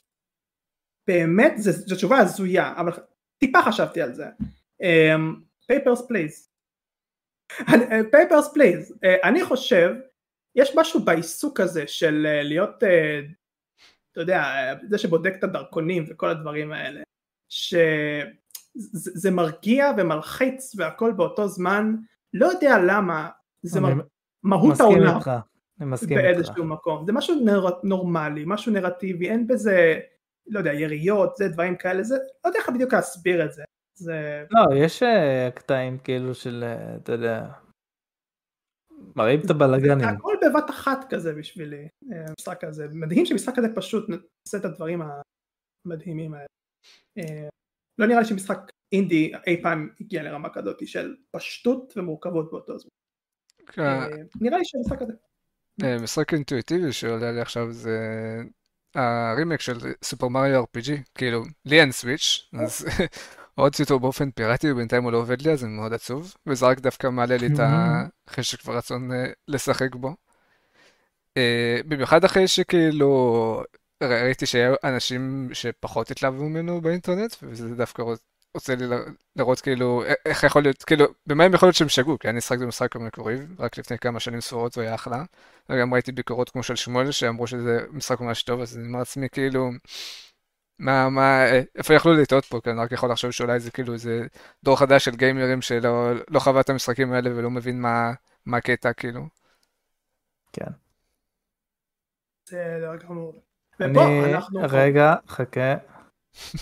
[1.07, 2.91] באמת, זו תשובה הזויה, אבל
[3.38, 4.25] טיפה חשבתי על זה,
[5.67, 6.49] Papers, Please.
[8.11, 9.93] Papers, Please, אני חושב,
[10.57, 13.19] יש משהו בעיסוק הזה של אה, להיות, אה,
[14.11, 17.01] אתה יודע, אה, זה שבודק את הדרכונים וכל הדברים האלה,
[17.49, 21.95] שזה מרגיע ומלחיץ והכל באותו זמן,
[22.33, 23.29] לא יודע למה,
[23.63, 23.93] זה מר...
[24.43, 25.17] מהות העולם.
[25.17, 25.31] איתך.
[25.81, 26.27] אני מסכים איתך.
[26.27, 27.05] באיזשהו מקום.
[27.05, 27.65] זה משהו נר...
[27.83, 29.99] נורמלי, משהו נרטיבי, אין בזה,
[30.47, 33.63] לא יודע, יריות, זה דברים כאלה, זה, לא יודע איך בדיוק להסביר את זה.
[33.97, 34.45] זה...
[34.51, 37.47] לא, יש אה, קטעים כאילו של, אה, אתה יודע,
[39.15, 40.07] מראים את הבלאגנים.
[40.07, 42.87] הכל בבת אחת כזה בשבילי, אה, המשחק הזה.
[42.91, 44.09] מדהים שמשחק כזה פשוט
[44.47, 45.01] עושה את הדברים
[45.85, 46.45] המדהימים האלה.
[47.17, 47.47] אה,
[47.97, 48.59] לא נראה לי שמשחק
[48.91, 52.89] אינדי אי פעם הגיע לרמה כזאת של פשטות ומורכבות באותו זמן.
[53.67, 53.81] כן.
[53.81, 54.07] אה,
[54.41, 55.13] נראה לי שהמשחק הזה.
[55.83, 57.97] אה, משחק אינטואיטיבי שעולה לי עכשיו זה
[58.95, 62.85] הרימק של סופר מריו RPG, כאילו, לי אין סוויץ', אז
[63.55, 66.79] הורדתי אותו באופן פיראטי ובינתיים הוא לא עובד לי, אז אני מאוד עצוב, וזה רק
[66.79, 70.15] דווקא מעלה לי את החשק והרצון אה, לשחק בו.
[71.88, 73.63] במיוחד אחרי שכאילו
[74.03, 79.03] ראיתי שהיו אנשים שפחות התלהבו ממנו באינטרנט, וזה דווקא רוצ- רוצה לי ל-
[79.35, 82.63] לראות כאילו איך יכול להיות, כאילו, במה הם יכול להיות שהם שגו, כי אני שחקתי
[82.63, 85.23] במשחק המקורי, רק לפני כמה שנים ספורות הוא היה אחלה.
[85.69, 89.29] וגם ראיתי ביקורות כמו של שמואל שאמרו שזה משחק ממש טוב, אז אני אומר לעצמי
[89.29, 89.69] כאילו,
[90.79, 91.45] מה, מה,
[91.76, 92.59] איפה יכלו לטעות פה?
[92.63, 94.27] כי אני רק יכול לחשוב שאולי זה כאילו איזה
[94.63, 98.11] דור חדש של גיימרים שלא לא חווה את המשחקים האלה ולא מבין מה,
[98.45, 99.27] מה הקטע כאילו.
[100.53, 100.72] כן.
[102.49, 103.47] זה לא גמור.
[103.81, 104.59] אני, ופה אנחנו...
[104.69, 105.75] רגע, חכה.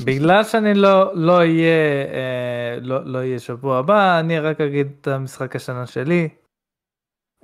[0.06, 5.56] בגלל שאני לא לא אהיה אה, לא לא שבוע הבא אני רק אגיד את המשחק
[5.56, 6.30] השנה שלי.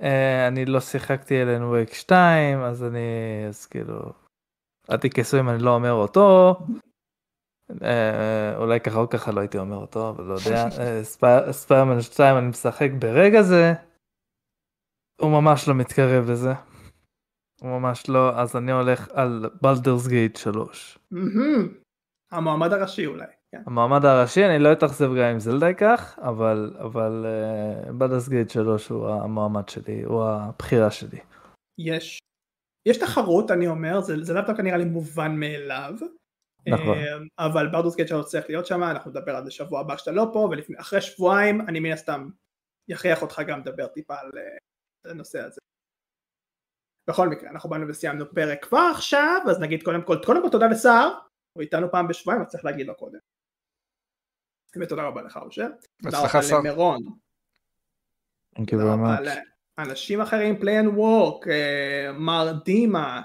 [0.02, 2.98] אה, אני לא שיחקתי אלן וייק 2 אז אני
[3.48, 4.12] אז כאילו
[4.90, 6.54] אל תכעסו אם אני לא אומר אותו.
[7.82, 12.00] אה, אולי ככה או ככה לא הייתי אומר אותו אבל לא יודע אה, ספ- ספיירמן
[12.00, 13.72] 2 אני משחק ברגע זה.
[15.20, 16.52] הוא ממש לא מתקרב לזה.
[17.62, 20.98] ממש לא אז אני הולך על בלדרס גייט 3.
[21.10, 21.68] מהמם.
[22.32, 23.26] המועמד הראשי אולי.
[23.52, 23.62] כן.
[23.66, 27.26] המועמד הראשי אני לא אתאכזב גם אם זלדה ייקח אבל אבל
[27.98, 31.18] בלדרס גייט 3 הוא המועמד שלי הוא הבחירה שלי.
[31.78, 32.18] יש.
[32.88, 35.94] יש תחרות אני אומר, זה, זה לאו דווקא נראה לי מובן מאליו.
[36.68, 36.98] נכון.
[36.98, 40.10] אה, אבל ברדוס גייט שלנו צריך להיות שם, אנחנו נדבר על זה שבוע הבא כשאתה
[40.10, 42.28] לא פה, ואחרי שבועיים אני מן הסתם
[42.88, 45.60] יכריח אותך גם לדבר טיפה על אה, הנושא הזה.
[47.08, 50.66] בכל מקרה, אנחנו באנו וסיימנו פרק כבר עכשיו, אז נגיד קודם כל, קודם כל תודה
[50.66, 51.18] לסער,
[51.52, 53.18] הוא איתנו פעם בשבועיים, אז צריך להגיד לו קודם.
[54.80, 55.68] ותודה רבה לך אושר.
[56.02, 56.58] תודה בהצלחה רבה שר.
[56.58, 56.98] למירון.
[58.66, 59.16] תודה רבה.
[59.78, 61.46] לאנשים אחרים, Play and Work,
[62.14, 63.22] מר דימה,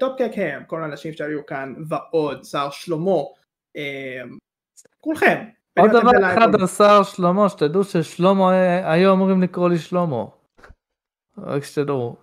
[0.00, 3.22] Top Kek הם, כל האנשים שהיו כאן ועוד, שר שלמה,
[3.76, 4.22] אה,
[5.00, 5.44] כולכם.
[5.78, 6.60] עוד דבר אחד.
[6.60, 10.24] על שר שלמה, שתדעו ששלמה, אה, היו אמורים לקרוא לי שלמה.
[11.38, 12.16] רק שתדעו.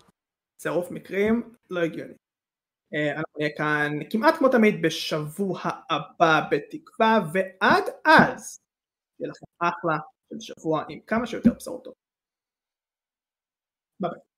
[0.60, 2.14] צירוף מקרים לא הגיוני.
[2.94, 5.60] אה, אנחנו נהיה כאן כמעט כמו תמיד בשבוע
[5.90, 8.60] הבא בתקווה, ועד אז
[9.20, 9.98] יהיה לכם אחלה
[10.30, 11.98] של שבוע עם כמה שיותר בשורות טובות.
[14.00, 14.29] ביי ביי.